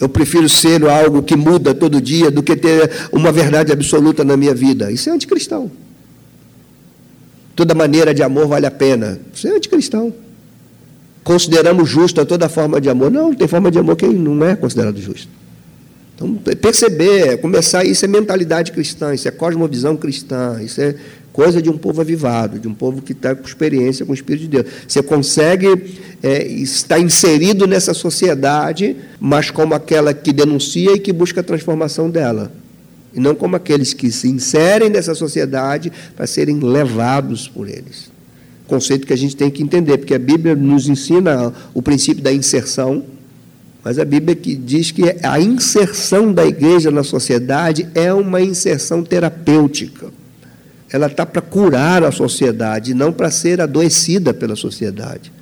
[0.00, 4.36] Eu prefiro ser algo que muda todo dia do que ter uma verdade absoluta na
[4.36, 4.92] minha vida.
[4.92, 5.68] Isso é anticristão.
[7.56, 9.20] Toda maneira de amor vale a pena.
[9.34, 10.14] Isso é anticristão.
[11.24, 13.10] Consideramos justa toda forma de amor.
[13.10, 15.28] Não, tem forma de amor que não é considerado justo.
[16.14, 20.94] Então, perceber, começar, isso é mentalidade cristã, isso é cosmovisão cristã, isso é
[21.38, 24.42] coisa de um povo avivado, de um povo que está com experiência com o Espírito
[24.42, 24.66] de Deus.
[24.88, 25.68] Você consegue
[26.20, 32.10] é, estar inserido nessa sociedade, mas como aquela que denuncia e que busca a transformação
[32.10, 32.50] dela.
[33.14, 38.10] E não como aqueles que se inserem nessa sociedade para serem levados por eles.
[38.66, 42.32] Conceito que a gente tem que entender, porque a Bíblia nos ensina o princípio da
[42.32, 43.04] inserção,
[43.84, 49.04] mas a Bíblia que diz que a inserção da igreja na sociedade é uma inserção
[49.04, 50.17] terapêutica
[50.90, 55.32] ela está para curar a sociedade, não para ser adoecida pela sociedade.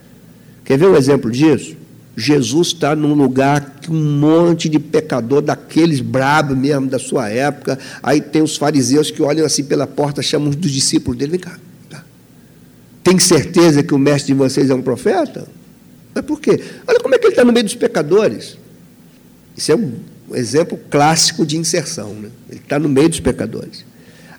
[0.65, 1.77] Quer ver um exemplo disso?
[2.17, 7.79] Jesus está num lugar que um monte de pecador daqueles brabos mesmo da sua época.
[8.03, 11.59] Aí tem os fariseus que olham assim pela porta, chamam dos discípulos dele, vem cá.
[11.91, 12.03] cá.
[13.05, 15.47] Tem certeza que o mestre de vocês é um profeta?
[16.15, 16.59] Mas por quê?
[16.89, 18.57] Olha como é que ele está no meio dos pecadores.
[19.55, 19.93] Isso é um
[20.33, 22.15] exemplo clássico de inserção.
[22.15, 22.31] Né?
[22.49, 23.85] Ele está no meio dos pecadores.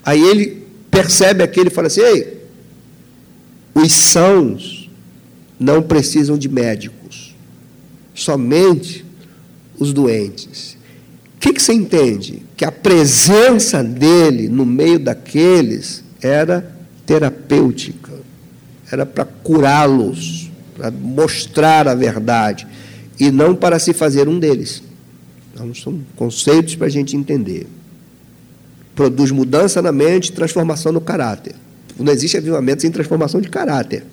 [0.03, 0.66] Aí ele
[0.97, 2.41] percebe aquele e fala assim: ei,
[3.75, 4.89] os sãos
[5.59, 7.35] não precisam de médicos,
[8.15, 9.05] somente
[9.77, 10.75] os doentes.
[11.35, 12.41] O que, que você entende?
[12.55, 16.75] Que a presença dele no meio daqueles era
[17.05, 18.13] terapêutica,
[18.91, 22.67] era para curá-los, para mostrar a verdade,
[23.19, 24.81] e não para se fazer um deles.
[25.53, 27.67] Então, são conceitos para a gente entender
[28.97, 31.53] produz mudança na mente, transformação no caráter.
[31.99, 34.03] Não existe avivamento sem transformação de caráter.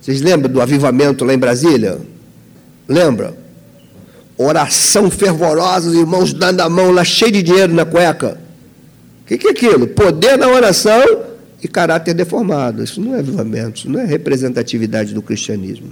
[0.00, 1.98] Vocês lembram do avivamento lá em Brasília?
[2.88, 3.36] Lembra?
[4.38, 8.38] Oração fervorosa, os irmãos dando a mão lá, cheio de dinheiro na cueca.
[9.22, 9.86] O que, que é aquilo?
[9.86, 11.04] Poder na oração
[11.62, 12.82] e caráter deformado.
[12.82, 15.90] Isso não é avivamento, isso não é representatividade do cristianismo.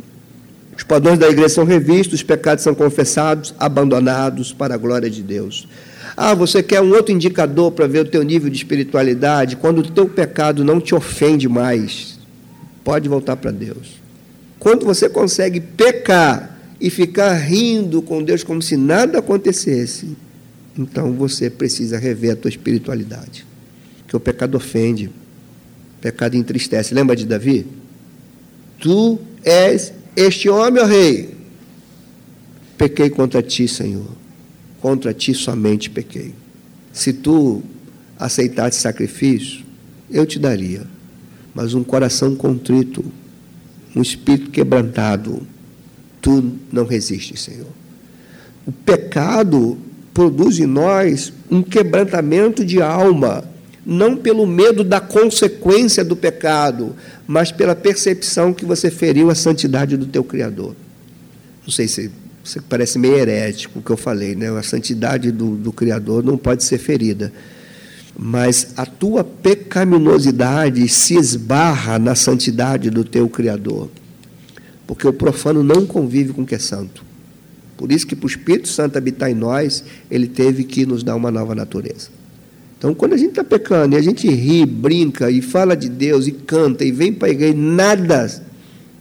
[0.74, 5.22] Os padrões da igreja são revistos, os pecados são confessados, abandonados para a glória de
[5.22, 5.68] Deus.
[6.22, 9.56] Ah, você quer um outro indicador para ver o teu nível de espiritualidade?
[9.56, 12.18] Quando o teu pecado não te ofende mais,
[12.84, 13.98] pode voltar para Deus.
[14.58, 20.14] Quando você consegue pecar e ficar rindo com Deus como se nada acontecesse,
[20.78, 23.46] então você precisa rever a tua espiritualidade.
[24.06, 26.92] Que o pecado ofende, o pecado entristece.
[26.92, 27.66] Lembra de Davi?
[28.78, 31.34] Tu és este homem, ó rei.
[32.76, 34.19] Pequei contra ti, Senhor
[34.80, 36.34] contra ti somente pequei.
[36.92, 37.62] Se tu
[38.18, 39.64] aceitasse sacrifício,
[40.10, 40.82] eu te daria.
[41.54, 43.04] Mas um coração contrito,
[43.94, 45.46] um espírito quebrantado,
[46.20, 47.68] tu não resistes, Senhor.
[48.66, 49.78] O pecado
[50.12, 53.44] produz em nós um quebrantamento de alma,
[53.84, 56.94] não pelo medo da consequência do pecado,
[57.26, 60.76] mas pela percepção que você feriu a santidade do teu Criador.
[61.62, 62.10] Não sei se
[62.42, 64.50] você parece meio herético o que eu falei, né?
[64.50, 67.32] A santidade do, do Criador não pode ser ferida.
[68.18, 73.88] Mas a tua pecaminosidade se esbarra na santidade do teu Criador.
[74.86, 77.04] Porque o profano não convive com o que é santo.
[77.76, 81.16] Por isso que para o Espírito Santo habitar em nós, ele teve que nos dar
[81.16, 82.08] uma nova natureza.
[82.76, 86.26] Então, quando a gente está pecando e a gente ri, brinca e fala de Deus
[86.26, 88.42] e canta e vem para a igreja, nada,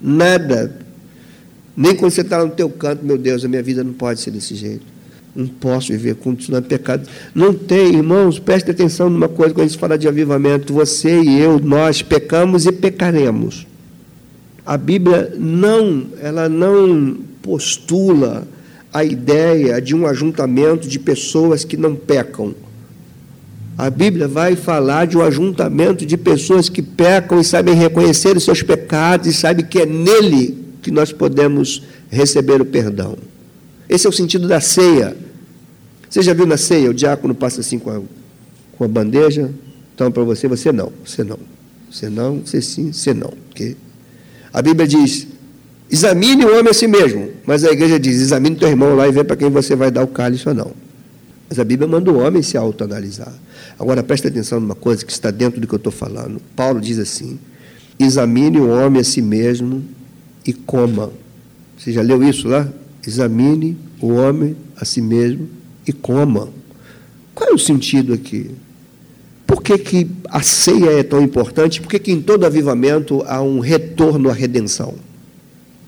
[0.01, 0.79] nada,
[1.79, 4.31] nem quando você está no teu canto, meu Deus, a minha vida não pode ser
[4.31, 4.85] desse jeito.
[5.33, 7.07] Não posso viver continuando pecado.
[7.33, 10.73] Não tem, irmãos, preste atenção numa coisa quando a gente fala de avivamento.
[10.73, 13.65] Você e eu, nós pecamos e pecaremos.
[14.65, 18.45] A Bíblia não, ela não postula
[18.91, 22.53] a ideia de um ajuntamento de pessoas que não pecam
[23.79, 28.43] a Bíblia vai falar de um ajuntamento de pessoas que pecam e sabem reconhecer os
[28.43, 33.17] seus pecados e sabem que é nele que nós podemos receber o perdão.
[33.87, 35.15] Esse é o sentido da ceia.
[36.09, 36.89] Você já viu na ceia?
[36.89, 38.01] O diácono passa assim com a,
[38.77, 39.51] com a bandeja.
[39.93, 40.91] Então, para você, você não.
[41.05, 41.39] Você não.
[41.91, 43.33] Você não, você sim, você não.
[43.51, 43.75] Okay?
[44.53, 45.27] A Bíblia diz:
[45.89, 47.29] examine o homem a si mesmo.
[47.45, 50.03] Mas a igreja diz: examine teu irmão lá e vê para quem você vai dar
[50.03, 50.71] o cálice ou não.
[51.49, 53.33] Mas a Bíblia manda o homem se autoanalisar.
[53.79, 56.39] Agora preste atenção numa coisa que está dentro do que eu estou falando.
[56.55, 57.39] Paulo diz assim:
[57.97, 59.83] examine o homem a si mesmo
[60.49, 61.11] e coma.
[61.77, 62.67] Você já leu isso lá?
[63.05, 65.47] Examine o homem a si mesmo
[65.85, 66.49] e coma.
[67.35, 68.49] Qual é o sentido aqui?
[69.45, 71.79] Por que, que a ceia é tão importante?
[71.81, 74.95] Por que, que em todo avivamento há um retorno à redenção?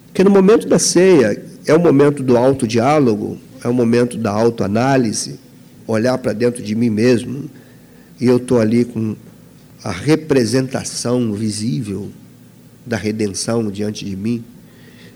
[0.08, 5.40] Porque no momento da ceia é o momento do autodiálogo, é o momento da autoanálise,
[5.88, 7.50] olhar para dentro de mim mesmo,
[8.20, 9.16] e eu estou ali com
[9.84, 12.12] a representação visível
[12.86, 14.44] da redenção diante de mim,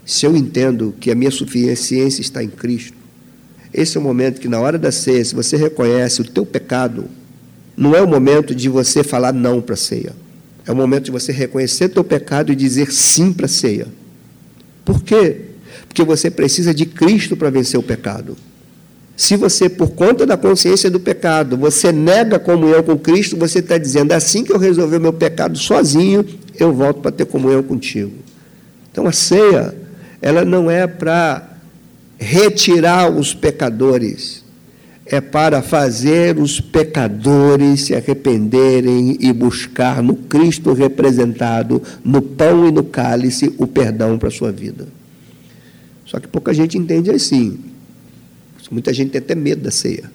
[0.06, 2.95] se eu entendo que a minha suficiência está em Cristo,
[3.74, 7.06] esse é o momento que, na hora da ceia, se você reconhece o teu pecado,
[7.76, 10.14] não é o momento de você falar não para a ceia.
[10.66, 13.88] É o momento de você reconhecer teu pecado e dizer sim para a ceia.
[14.86, 15.41] Por quê?
[15.88, 18.38] Porque você precisa de Cristo para vencer o pecado.
[19.18, 23.60] Se você, por conta da consciência do pecado, você nega a comunhão com Cristo, você
[23.60, 26.26] está dizendo, assim que eu resolver o meu pecado sozinho,
[26.60, 28.12] eu volto para ter comunhão contigo.
[28.91, 29.76] Então a ceia,
[30.26, 31.47] ela não é para
[32.17, 34.43] retirar os pecadores,
[35.05, 42.71] é para fazer os pecadores se arrependerem e buscar no Cristo representado, no pão e
[42.71, 44.88] no cálice, o perdão para a sua vida.
[46.07, 47.59] Só que pouca gente entende assim.
[48.71, 50.09] Muita gente tem até medo da ceia.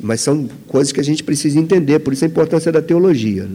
[0.00, 3.48] Mas são coisas que a gente precisa entender, por isso a importância da teologia.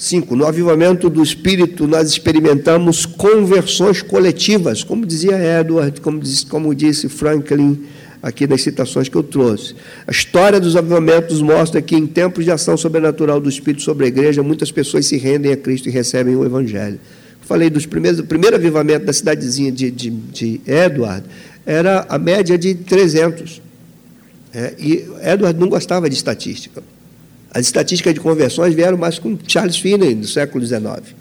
[0.00, 6.74] Cinco, no avivamento do Espírito, nós experimentamos conversões coletivas, como dizia Edward, como disse, como
[6.74, 7.84] disse Franklin,
[8.22, 9.74] aqui nas citações que eu trouxe.
[10.06, 14.08] A história dos avivamentos mostra que, em tempos de ação sobrenatural do Espírito sobre a
[14.08, 16.98] igreja, muitas pessoas se rendem a Cristo e recebem o Evangelho.
[17.42, 21.26] Falei dos primeiros, do primeiro avivamento da cidadezinha de, de, de Edward,
[21.66, 23.60] era a média de 300.
[24.54, 26.82] É, e Edward não gostava de estatística.
[27.52, 31.14] As estatísticas de conversões vieram mais com Charles Finney, do século XIX.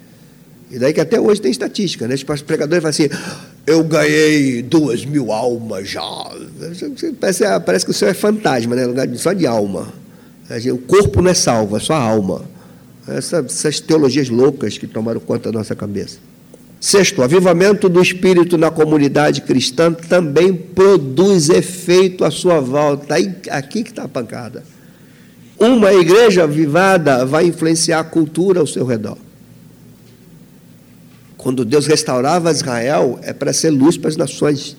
[0.72, 2.14] E daí que até hoje tem estatística, né?
[2.14, 3.10] Os pregadores falam assim,
[3.66, 6.02] eu ganhei duas mil almas já.
[7.20, 8.84] Parece, parece que o céu é fantasma, né?
[9.16, 9.92] Só de alma.
[10.72, 12.44] O corpo não é salvo, é só a alma.
[13.08, 16.20] Essas, essas teologias loucas que tomaram conta da nossa cabeça.
[16.80, 23.16] Sexto, o avivamento do espírito na comunidade cristã também produz efeito à sua volta.
[23.16, 24.64] Aí, aqui que está a pancada.
[25.60, 29.18] Uma igreja avivada vai influenciar a cultura ao seu redor.
[31.36, 34.78] Quando Deus restaurava Israel, é para ser luz para as nações,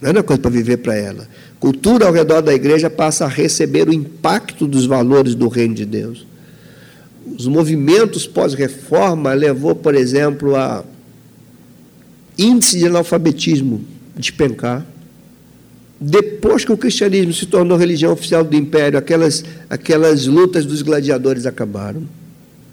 [0.00, 1.28] não era coisa para viver para ela.
[1.60, 5.84] Cultura ao redor da igreja passa a receber o impacto dos valores do reino de
[5.84, 6.26] Deus.
[7.38, 10.84] Os movimentos pós-reforma levou, por exemplo, a
[12.36, 13.84] índice de analfabetismo
[14.16, 14.84] despencar.
[16.04, 21.46] Depois que o cristianismo se tornou religião oficial do império, aquelas, aquelas lutas dos gladiadores
[21.46, 22.02] acabaram.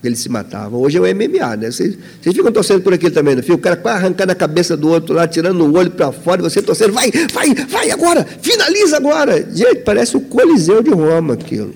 [0.03, 0.81] Eles se matavam.
[0.81, 1.69] Hoje é o MMA, né?
[1.69, 3.53] Vocês, vocês ficam torcendo por aquilo também, não fica?
[3.53, 6.43] O cara quase arrancando a cabeça do outro lá, tirando o olho para fora, e
[6.43, 9.47] você torcendo, vai, vai, vai agora, finaliza agora.
[9.53, 11.75] Gente, parece o Coliseu de Roma aquilo.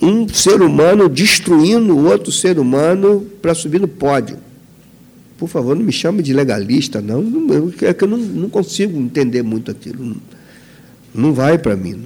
[0.00, 4.38] Um ser humano destruindo o outro ser humano para subir no pódio.
[5.36, 7.24] Por favor, não me chame de legalista, não.
[7.82, 10.16] É que eu não, não consigo entender muito aquilo.
[11.16, 12.04] Não, vai para mim.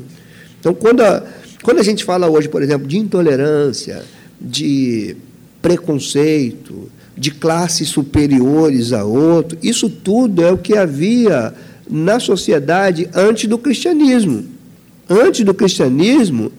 [0.59, 1.23] Então, quando a,
[1.63, 4.03] Quando a gente fala hoje, por exemplo, de intolerância,
[4.41, 5.17] de
[5.61, 11.53] preconceito, de classes superiores a outro, isso tudo é o que havia
[11.89, 14.47] na sociedade antes do cristianismo.
[15.09, 16.51] Antes do cristianismo,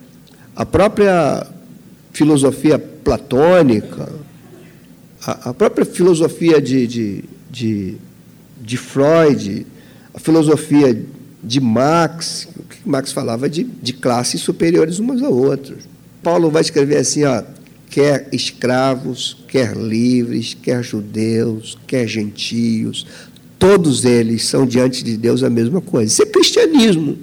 [0.56, 1.48] a própria
[2.12, 4.10] filosofia platônica,
[5.26, 7.96] a, própria filosofia de, de, de,
[8.62, 9.66] de Freud,
[10.14, 11.00] a filosofia
[11.44, 15.80] de Marx, o que Marx falava de, de classes superiores umas a outras.
[16.22, 17.44] Paulo vai escrever assim, ó,
[17.90, 23.06] quer escravos, quer livres, quer judeus, quer gentios,
[23.58, 26.12] todos eles são diante de Deus a mesma coisa.
[26.12, 27.18] Isso é cristianismo.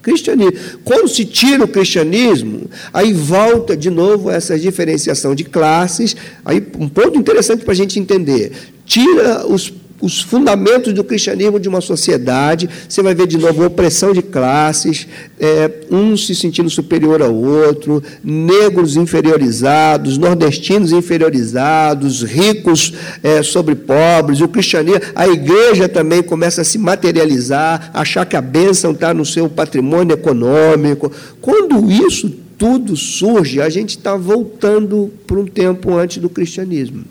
[0.00, 0.54] Cristianismo.
[0.84, 6.16] Quando se tira o cristianismo, aí volta de novo essa diferenciação de classes.
[6.44, 8.52] Aí um ponto interessante para a gente entender:
[8.86, 9.70] tira os
[10.00, 15.08] os fundamentos do cristianismo de uma sociedade, você vai ver de novo opressão de classes,
[15.40, 22.92] é, um se sentindo superior ao outro, negros inferiorizados, nordestinos inferiorizados, ricos
[23.22, 28.40] é, sobre pobres, o cristianismo, a igreja também começa a se materializar, achar que a
[28.40, 31.10] bênção está no seu patrimônio econômico.
[31.40, 37.04] Quando isso tudo surge, a gente está voltando para um tempo antes do cristianismo.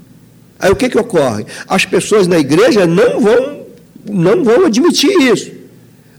[0.60, 1.46] Aí o que, que ocorre?
[1.68, 3.62] As pessoas na igreja não vão,
[4.10, 5.52] não vão admitir isso.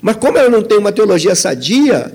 [0.00, 2.12] Mas como elas não têm uma teologia sadia,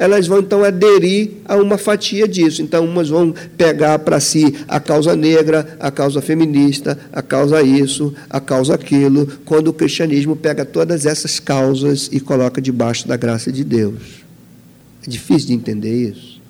[0.00, 2.62] elas vão então aderir a uma fatia disso.
[2.62, 8.14] Então, umas vão pegar para si a causa negra, a causa feminista, a causa isso,
[8.30, 13.52] a causa aquilo, quando o cristianismo pega todas essas causas e coloca debaixo da graça
[13.52, 14.24] de Deus.
[15.06, 16.40] É difícil de entender isso.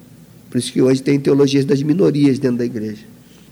[0.49, 3.10] Por isso que hoje tem teologias das minorias dentro da igreja.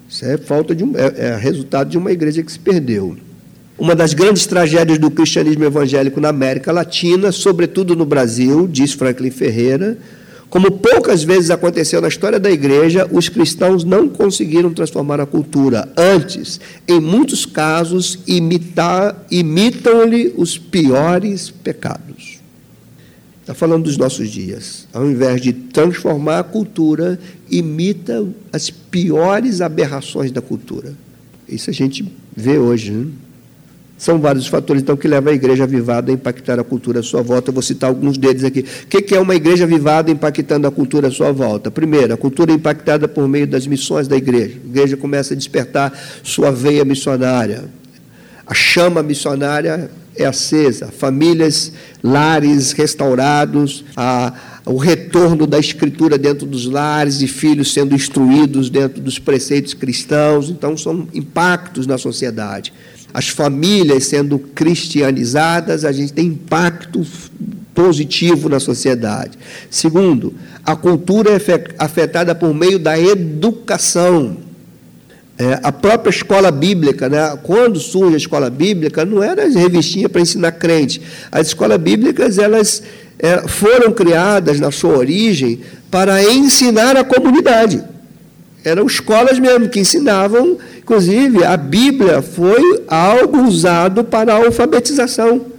[0.08, 3.16] Isso é falta de um, é, é resultado de uma igreja que se perdeu.
[3.78, 9.30] Uma das grandes tragédias do cristianismo evangélico na América Latina, sobretudo no Brasil, diz Franklin
[9.30, 9.98] Ferreira,
[10.50, 15.92] como poucas vezes aconteceu na história da igreja, os cristãos não conseguiram transformar a cultura.
[15.94, 18.18] Antes, em muitos casos,
[19.30, 22.37] imitam-lhe os piores pecados.
[23.48, 24.86] Está falando dos nossos dias.
[24.92, 27.18] Ao invés de transformar a cultura,
[27.50, 28.22] imita
[28.52, 30.92] as piores aberrações da cultura.
[31.48, 32.04] Isso a gente
[32.36, 32.90] vê hoje.
[32.92, 33.06] Né?
[33.96, 37.22] São vários fatores, então, que levam a igreja avivada a impactar a cultura à sua
[37.22, 37.48] volta.
[37.48, 38.66] Eu vou citar alguns deles aqui.
[38.84, 41.70] O que é uma igreja avivada impactando a cultura à sua volta?
[41.70, 44.58] Primeiro, a cultura é impactada por meio das missões da igreja.
[44.62, 47.64] A igreja começa a despertar sua veia missionária.
[48.46, 54.32] A chama missionária é acesa, famílias, lares restaurados, a,
[54.66, 60.50] o retorno da escritura dentro dos lares e filhos sendo instruídos dentro dos preceitos cristãos.
[60.50, 62.72] Então, são impactos na sociedade.
[63.14, 67.06] As famílias sendo cristianizadas, a gente tem impacto
[67.74, 69.38] positivo na sociedade.
[69.70, 71.40] Segundo, a cultura é
[71.78, 74.47] afetada por meio da educação.
[75.38, 77.38] É, a própria escola bíblica, né?
[77.44, 81.00] quando surge a escola bíblica, não era as revistinhas para ensinar crente.
[81.30, 82.82] As escolas bíblicas elas
[83.18, 85.60] é, foram criadas na sua origem
[85.90, 87.82] para ensinar a comunidade.
[88.64, 95.57] Eram escolas mesmo que ensinavam, inclusive, a Bíblia foi algo usado para a alfabetização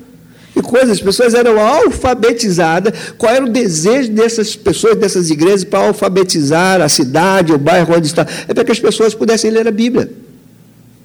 [0.60, 0.91] e coisas.
[0.91, 3.14] As pessoas eram alfabetizadas.
[3.18, 8.07] Qual era o desejo dessas pessoas, dessas igrejas, para alfabetizar a cidade, o bairro onde
[8.07, 8.26] está?
[8.47, 10.12] É para que as pessoas pudessem ler a Bíblia.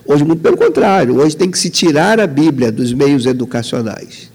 [0.07, 4.31] Hoje, muito pelo contrário, hoje tem que se tirar a Bíblia dos meios educacionais.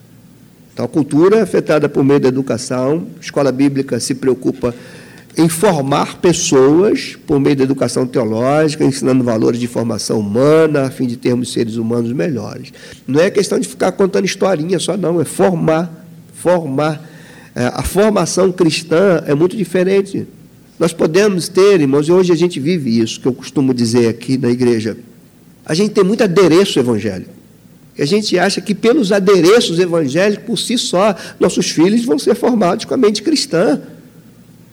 [0.74, 4.74] Então, a cultura é afetada por meio da educação, a escola bíblica se preocupa
[5.38, 11.08] em formar pessoas por meio da educação teológica, ensinando valores de formação humana, a fim
[11.08, 12.74] de termos seres humanos melhores.
[13.08, 16.06] Não é questão de ficar contando historinha só, não, é formar.
[16.34, 17.08] Formar.
[17.56, 20.28] É, a formação cristã é muito diferente.
[20.78, 24.38] Nós podemos ter, irmãos, e hoje a gente vive isso, que eu costumo dizer aqui
[24.38, 24.98] na igreja.
[25.66, 27.32] A gente tem muito adereço evangélico.
[27.98, 32.86] A gente acha que pelos adereços evangélicos, por si só, nossos filhos vão ser formados
[32.86, 33.82] com a mente cristã.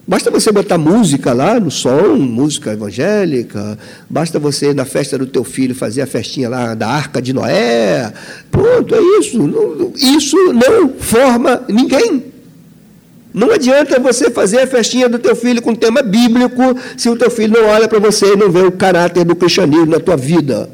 [0.08, 3.76] Basta você botar música lá no som, música evangélica.
[4.08, 8.12] Basta você, na festa do teu filho, fazer a festinha lá da Arca de Noé.
[8.48, 9.92] Pronto, é isso.
[9.96, 12.22] Isso não forma ninguém.
[13.34, 16.62] Não adianta você fazer a festinha do teu filho com tema bíblico
[16.96, 19.86] se o teu filho não olha para você e não vê o caráter do cristianismo
[19.86, 20.70] na tua vida.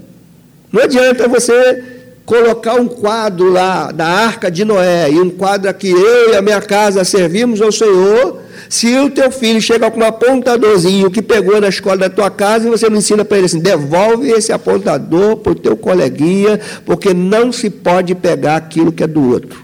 [0.71, 1.83] Não adianta você
[2.27, 6.43] colocar um quadro lá da Arca de Noé e um quadro aqui, eu e a
[6.43, 11.61] minha casa servimos ao Senhor se o teu filho chega com um apontadorzinho que pegou
[11.61, 15.37] na escola da tua casa e você não ensina para ele assim, devolve esse apontador
[15.37, 19.63] para o teu coleguinha, porque não se pode pegar aquilo que é do outro.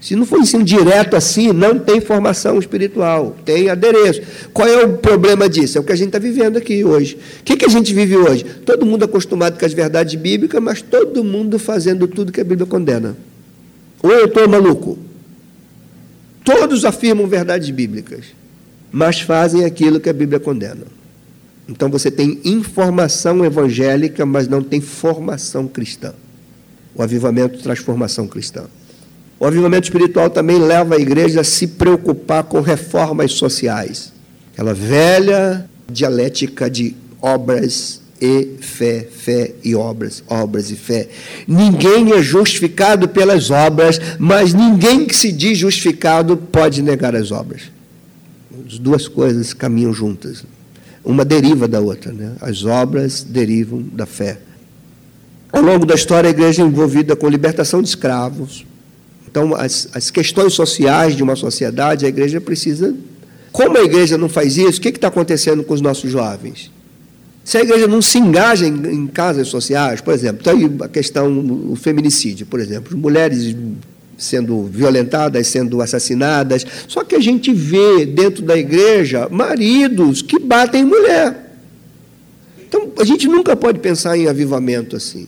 [0.00, 4.22] Se não for ensino direto assim, não tem formação espiritual, tem adereço.
[4.54, 5.76] Qual é o problema disso?
[5.76, 7.18] É o que a gente está vivendo aqui hoje.
[7.40, 8.42] O que, que a gente vive hoje?
[8.64, 12.66] Todo mundo acostumado com as verdades bíblicas, mas todo mundo fazendo tudo que a Bíblia
[12.66, 13.14] condena.
[14.02, 14.98] Ou eu estou maluco?
[16.44, 18.26] Todos afirmam verdades bíblicas,
[18.92, 20.84] mas fazem aquilo que a Bíblia condena.
[21.66, 26.12] Então você tem informação evangélica, mas não tem formação cristã.
[26.94, 28.66] O avivamento traz formação cristã.
[29.40, 34.12] O avivamento espiritual também leva a igreja a se preocupar com reformas sociais.
[34.52, 41.08] Aquela velha dialética de obras e fé, fé e obras, obras e fé.
[41.46, 47.62] Ninguém é justificado pelas obras, mas ninguém que se diz justificado pode negar as obras.
[48.66, 50.44] As duas coisas caminham juntas.
[51.04, 52.12] Uma deriva da outra.
[52.12, 52.32] Né?
[52.40, 54.38] As obras derivam da fé.
[55.52, 58.64] Ao longo da história, a igreja é envolvida com libertação de escravos,
[59.34, 62.94] então, as, as questões sociais de uma sociedade, a igreja precisa.
[63.50, 66.70] Como a igreja não faz isso, o que está acontecendo com os nossos jovens?
[67.44, 71.28] Se a igreja não se engaja em, em casas sociais, por exemplo, tem a questão,
[71.70, 73.54] o feminicídio, por exemplo, mulheres
[74.16, 76.66] sendo violentadas, sendo assassinadas.
[76.88, 81.52] Só que a gente vê dentro da igreja maridos que batem mulher.
[82.66, 85.26] Então, a gente nunca pode pensar em avivamento assim.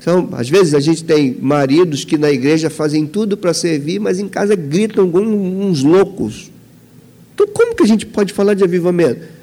[0.00, 4.18] Então, às vezes a gente tem maridos que na igreja fazem tudo para servir, mas
[4.18, 6.50] em casa gritam uns loucos.
[7.34, 9.35] Então, como que a gente pode falar de avivamento?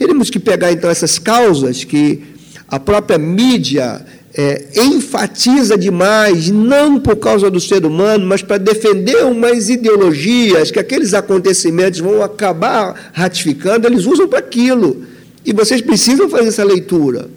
[0.00, 2.22] Teríamos que pegar então essas causas que
[2.66, 9.26] a própria mídia é, enfatiza demais, não por causa do ser humano, mas para defender
[9.26, 15.04] umas ideologias que aqueles acontecimentos vão acabar ratificando, eles usam para aquilo.
[15.44, 17.28] E vocês precisam fazer essa leitura.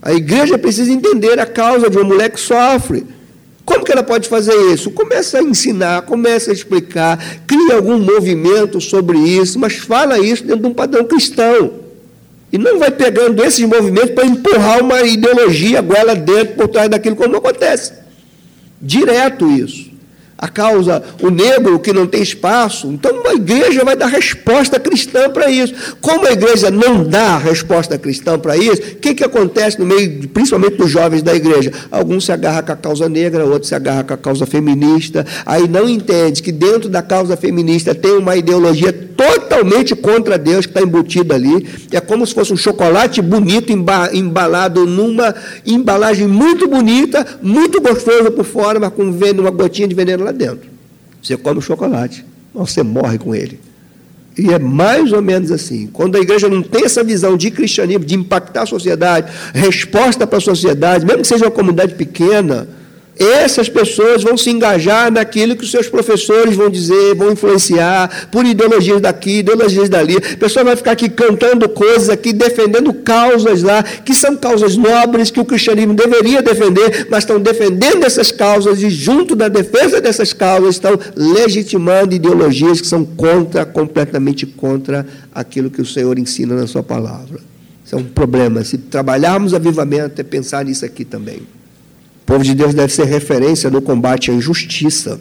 [0.00, 3.04] A igreja precisa entender a causa de uma mulher que sofre.
[3.64, 4.92] Como que ela pode fazer isso?
[4.92, 10.62] Começa a ensinar, começa a explicar, cria algum movimento sobre isso, mas fala isso dentro
[10.62, 11.82] de um padrão cristão.
[12.54, 17.16] E não vai pegando esses movimentos para empurrar uma ideologia goela dentro por trás daquilo
[17.16, 17.94] como acontece.
[18.80, 19.93] Direto isso
[20.36, 22.88] a causa, o negro que não tem espaço.
[22.88, 25.74] Então, uma igreja vai dar resposta cristã para isso.
[26.00, 30.28] Como a igreja não dá resposta cristã para isso, o que, que acontece no meio,
[30.28, 31.72] principalmente dos jovens da igreja?
[31.90, 35.68] Alguns se agarram com a causa negra, outros se agarram com a causa feminista, aí
[35.68, 40.82] não entende que dentro da causa feminista tem uma ideologia totalmente contra Deus que está
[40.82, 41.66] embutida ali.
[41.92, 48.44] É como se fosse um chocolate bonito embalado numa embalagem muito bonita, muito gostoso por
[48.44, 50.68] fora, mas com uma gotinha de veneno lá dentro.
[51.22, 53.60] Você come o chocolate, mas você morre com ele.
[54.36, 55.88] E é mais ou menos assim.
[55.92, 60.38] Quando a igreja não tem essa visão de cristianismo, de impactar a sociedade, resposta para
[60.38, 62.68] a sociedade, mesmo que seja uma comunidade pequena,
[63.18, 68.44] essas pessoas vão se engajar naquilo que os seus professores vão dizer, vão influenciar, por
[68.44, 70.16] ideologias daqui, ideologias dali.
[70.16, 75.30] A pessoa vai ficar aqui cantando coisas aqui, defendendo causas lá, que são causas nobres,
[75.30, 80.32] que o cristianismo deveria defender, mas estão defendendo essas causas e, junto da defesa dessas
[80.32, 86.66] causas, estão legitimando ideologias que são contra, completamente contra aquilo que o Senhor ensina na
[86.66, 87.38] sua palavra.
[87.84, 88.64] Isso é um problema.
[88.64, 91.42] Se trabalharmos avivamento, é pensar nisso aqui também.
[92.24, 95.20] O povo de Deus deve ser referência no combate à injustiça.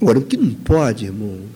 [0.00, 1.46] Agora, o que não pode, irmãos,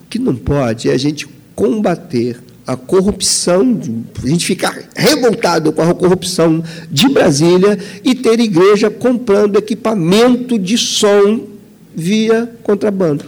[0.00, 3.78] o que não pode é a gente combater a corrupção,
[4.22, 10.78] a gente ficar revoltado com a corrupção de Brasília e ter igreja comprando equipamento de
[10.78, 11.46] som
[11.94, 13.24] via contrabando.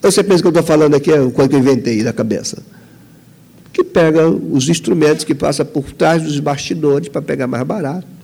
[0.00, 2.62] Você pensa que eu estou falando aqui é coisa que eu inventei da cabeça.
[3.72, 8.15] Que pega os instrumentos que passa por trás dos bastidores para pegar mais barato.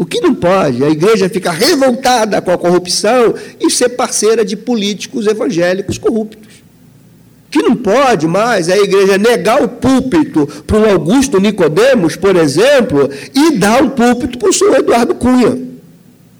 [0.00, 4.56] O que não pode, a igreja ficar revoltada com a corrupção e ser parceira de
[4.56, 6.48] políticos evangélicos corruptos.
[7.46, 12.16] O que não pode mais é a igreja negar o púlpito para o Augusto Nicodemos,
[12.16, 15.58] por exemplo, e dar o púlpito para o senhor Eduardo Cunha.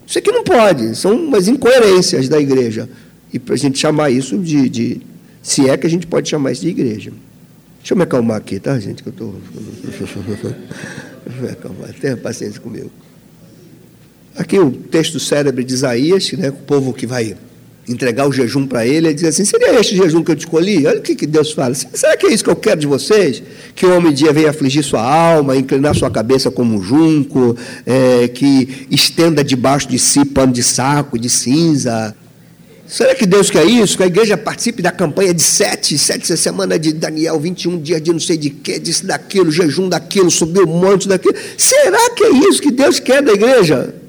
[0.07, 2.89] Isso aqui não pode, são umas incoerências da igreja.
[3.31, 5.01] E para a gente chamar isso de, de.
[5.43, 7.13] Se é que a gente pode chamar isso de igreja.
[7.77, 9.03] Deixa eu me acalmar aqui, tá, gente?
[9.03, 9.35] Que eu estou.
[10.41, 10.49] Tô...
[12.01, 12.89] Tenha paciência comigo.
[14.35, 17.35] Aqui o texto célebre de Isaías, né, o povo que vai
[17.87, 20.85] entregar o jejum para ele, ele diz assim: seria este jejum que eu te escolhi?
[20.85, 21.73] Olha o que, que Deus fala.
[21.73, 23.43] Será que é isso que eu quero de vocês?
[23.75, 27.55] Que o homem dia venha afligir sua alma, inclinar sua cabeça como um junco,
[27.85, 32.15] é, que estenda debaixo de si pano de saco, de cinza.
[32.87, 33.95] Será que Deus quer isso?
[33.95, 38.11] Que a igreja participe da campanha de sete, sete semana de Daniel, 21 dias de
[38.11, 41.35] não sei de quê, disse daquilo, jejum daquilo, subiu um monte daquilo.
[41.57, 44.00] Será que é isso que Deus quer da igreja?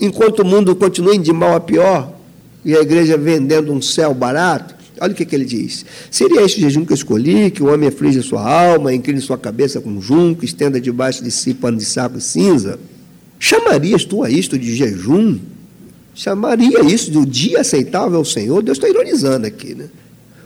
[0.00, 2.14] Enquanto o mundo continue de mal a pior,
[2.62, 4.74] E a igreja vendendo um céu barato.
[5.00, 5.84] Olha o que, que ele diz.
[6.10, 9.80] Seria este jejum que eu escolhi, que o homem aflige sua alma, incline sua cabeça
[9.80, 12.78] com junco, estenda debaixo de si pano de saco e cinza?
[13.38, 15.38] Chamarias tu a isto de jejum?
[16.14, 18.62] Chamaria isso de um dia aceitável ao Senhor?
[18.62, 19.86] Deus está ironizando aqui, né?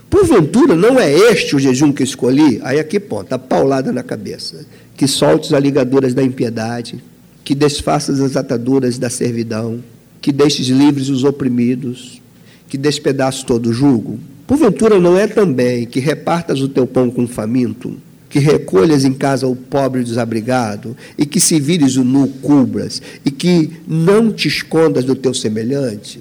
[0.08, 2.60] Porventura, não é este o jejum que escolhi?
[2.62, 4.64] Aí aqui, ponta, a paulada na cabeça.
[4.96, 7.02] Que soltes as ligaduras da impiedade,
[7.44, 9.80] que desfaças as ataduras da servidão,
[10.20, 12.22] que deixes livres os oprimidos,
[12.66, 14.18] que despedaços todo o jugo.
[14.46, 17.96] Porventura, não é também que repartas o teu pão com o faminto,
[18.30, 23.30] que recolhas em casa o pobre desabrigado, e que se vires o nu cubras, e
[23.30, 26.20] que não te escondas do teu semelhante?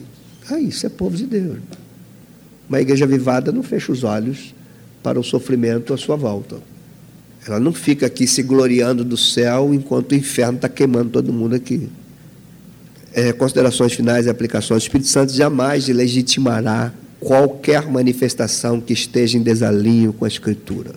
[0.49, 1.57] Ah, isso é povo de Deus.
[2.67, 4.53] Uma igreja vivada não fecha os olhos
[5.01, 6.57] para o sofrimento à sua volta.
[7.45, 11.55] Ela não fica aqui se gloriando do céu enquanto o inferno está queimando todo mundo
[11.55, 11.89] aqui.
[13.13, 14.83] É, considerações finais e aplicações.
[14.83, 20.91] O Espírito Santo jamais legitimará qualquer manifestação que esteja em desalinho com a Escritura.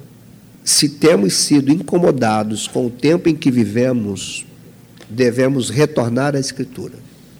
[0.64, 4.44] Se temos sido incomodados com o tempo em que vivemos,
[5.08, 6.94] devemos retornar à Escritura,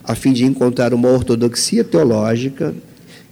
[0.04, 2.74] a fim de encontrar uma ortodoxia teológica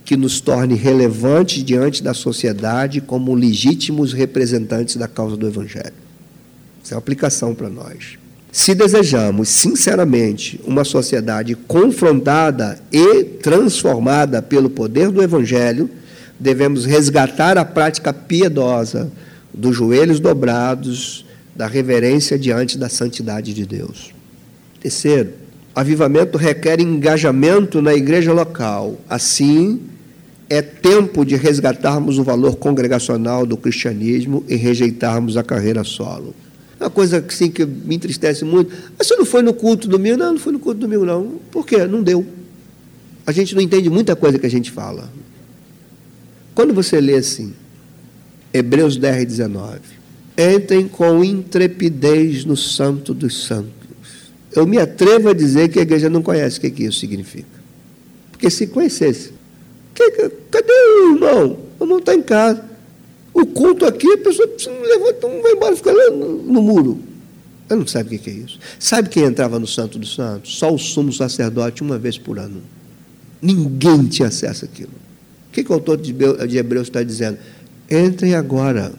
[0.04, 5.94] que nos torne relevantes diante da sociedade como legítimos representantes da causa do Evangelho.
[6.82, 8.18] Isso é uma aplicação para nós.
[8.52, 15.90] Se desejamos, sinceramente, uma sociedade confrontada e transformada pelo poder do Evangelho,
[16.38, 19.10] devemos resgatar a prática piedosa
[19.52, 21.24] dos joelhos dobrados,
[21.56, 24.12] da reverência diante da santidade de Deus.
[24.80, 25.32] Terceiro,
[25.74, 28.98] avivamento requer engajamento na igreja local.
[29.08, 29.80] Assim,
[30.48, 36.34] é tempo de resgatarmos o valor congregacional do cristianismo e rejeitarmos a carreira solo.
[36.78, 38.72] Uma coisa assim, que me entristece muito.
[38.98, 40.16] Mas você não foi no culto domingo?
[40.16, 41.38] Não, não foi no culto domingo, não.
[41.50, 41.86] Por quê?
[41.86, 42.26] Não deu.
[43.26, 45.10] A gente não entende muita coisa que a gente fala.
[46.54, 47.54] Quando você lê assim,
[48.52, 49.80] Hebreus 10, 19.
[50.36, 53.83] Entrem com intrepidez no santo dos santos.
[54.54, 57.64] Eu me atrevo a dizer que a igreja não conhece o que, que isso significa.
[58.30, 59.32] Porque se conhecesse,
[59.94, 60.10] que,
[60.50, 61.58] cadê o irmão?
[61.78, 62.64] O irmão está em casa.
[63.32, 67.00] O culto aqui, a pessoa não levanta, não vai embora, fica lá no, no muro.
[67.68, 68.58] Ela não sabe o que é isso.
[68.78, 70.56] Sabe quem entrava no Santo dos Santos?
[70.56, 72.62] Só o sumo sacerdote, uma vez por ano.
[73.42, 74.92] Ninguém tinha acesso àquilo.
[75.48, 77.38] O que, que o autor de Hebreus está dizendo?
[77.90, 78.92] Entrem agora.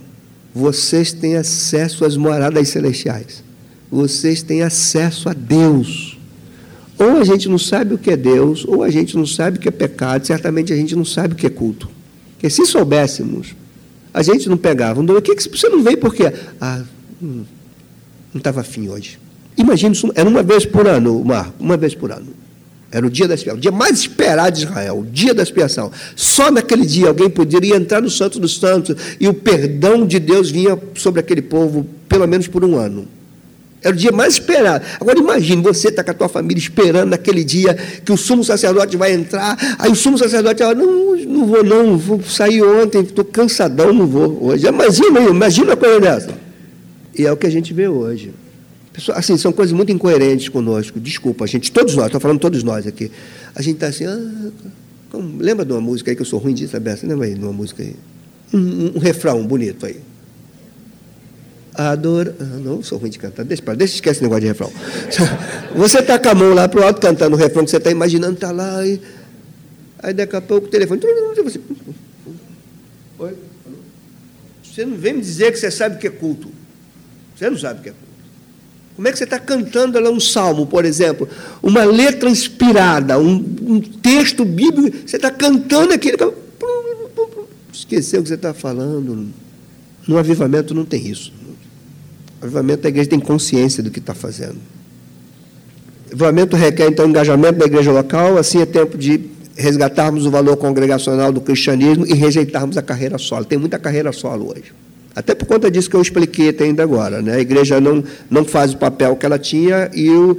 [0.53, 3.44] Vocês têm acesso às moradas celestiais.
[3.95, 6.17] Vocês têm acesso a Deus.
[6.99, 9.61] Ou a gente não sabe o que é Deus, ou a gente não sabe o
[9.61, 11.89] que é pecado, certamente a gente não sabe o que é culto.
[12.34, 13.55] Porque se soubéssemos,
[14.13, 15.01] a gente não pegava.
[15.01, 16.30] Não, que você não veio por quê?
[16.59, 16.84] Ah,
[17.23, 17.45] hum,
[18.34, 19.17] não estava afim hoje.
[19.57, 22.34] Imagina isso, era uma vez por ano, Marco, uma vez por ano.
[22.91, 25.89] Era o dia da expiação, o dia mais esperado de Israel, o dia da expiação.
[26.17, 30.51] Só naquele dia alguém poderia entrar no Santo dos Santos e o perdão de Deus
[30.51, 33.07] vinha sobre aquele povo, pelo menos por um ano.
[33.85, 34.83] Era o dia mais esperado.
[34.99, 38.97] Agora imagine, você está com a tua família esperando naquele dia que o sumo sacerdote
[38.97, 39.55] vai entrar.
[39.77, 44.07] Aí o sumo sacerdote fala, não, não vou não, vou sair ontem, estou cansadão, não
[44.07, 44.65] vou hoje.
[44.65, 46.33] Imagina, imagina a coisa dessa.
[47.15, 48.33] E é o que a gente vê hoje.
[48.91, 50.99] Pessoal, assim, são coisas muito incoerentes conosco.
[50.99, 53.11] Desculpa, a gente, todos nós, estou falando todos nós aqui.
[53.53, 54.49] A gente está assim, ah,
[55.11, 56.89] como, lembra de uma música aí que eu sou ruim disso, sabe?
[57.03, 57.95] Lembra aí de uma música aí?
[58.51, 59.97] Um, um refrão bonito aí
[61.77, 62.35] adora.
[62.39, 64.72] Ah, não sou ruim de cantar, deixa, deixa esquece esse negócio de refrão.
[65.76, 67.91] Você está com a mão lá para o alto cantando o refrão que você está
[67.91, 69.02] imaginando, está lá, e,
[69.99, 71.02] aí daqui a pouco o telefone.
[71.43, 71.60] Você,
[73.19, 73.34] Oi?
[74.64, 76.49] Você não vem me dizer que você sabe o que é culto.
[77.35, 78.06] Você não sabe o que é culto.
[78.95, 81.27] Como é que você está cantando lá um salmo, por exemplo,
[81.61, 86.34] uma letra inspirada, um, um texto bíblico, você está cantando aquilo.
[87.73, 89.27] Esqueceu o que você está falando.
[90.07, 91.34] No avivamento não tem isso.
[92.45, 94.57] Avivamento, a igreja tem consciência do que está fazendo.
[96.11, 99.19] Avivamento requer, então, engajamento da igreja local, assim é tempo de
[99.55, 103.45] resgatarmos o valor congregacional do cristianismo e rejeitarmos a carreira solo.
[103.45, 104.73] Tem muita carreira solo hoje.
[105.15, 107.22] Até por conta disso que eu expliquei até ainda agora.
[107.22, 107.35] Né?
[107.35, 110.38] A igreja não, não faz o papel que ela tinha e o,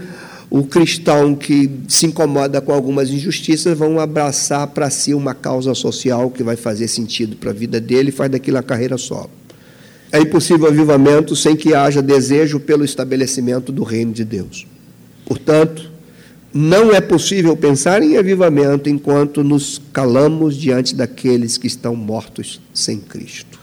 [0.50, 6.30] o cristão que se incomoda com algumas injustiças vão abraçar para si uma causa social
[6.30, 9.30] que vai fazer sentido para a vida dele e faz daquilo a carreira solo.
[10.12, 14.66] É impossível avivamento sem que haja desejo pelo estabelecimento do reino de Deus.
[15.24, 15.90] Portanto,
[16.54, 22.98] não é possível pensar em avivamento enquanto nos calamos diante daqueles que estão mortos sem
[22.98, 23.55] Cristo.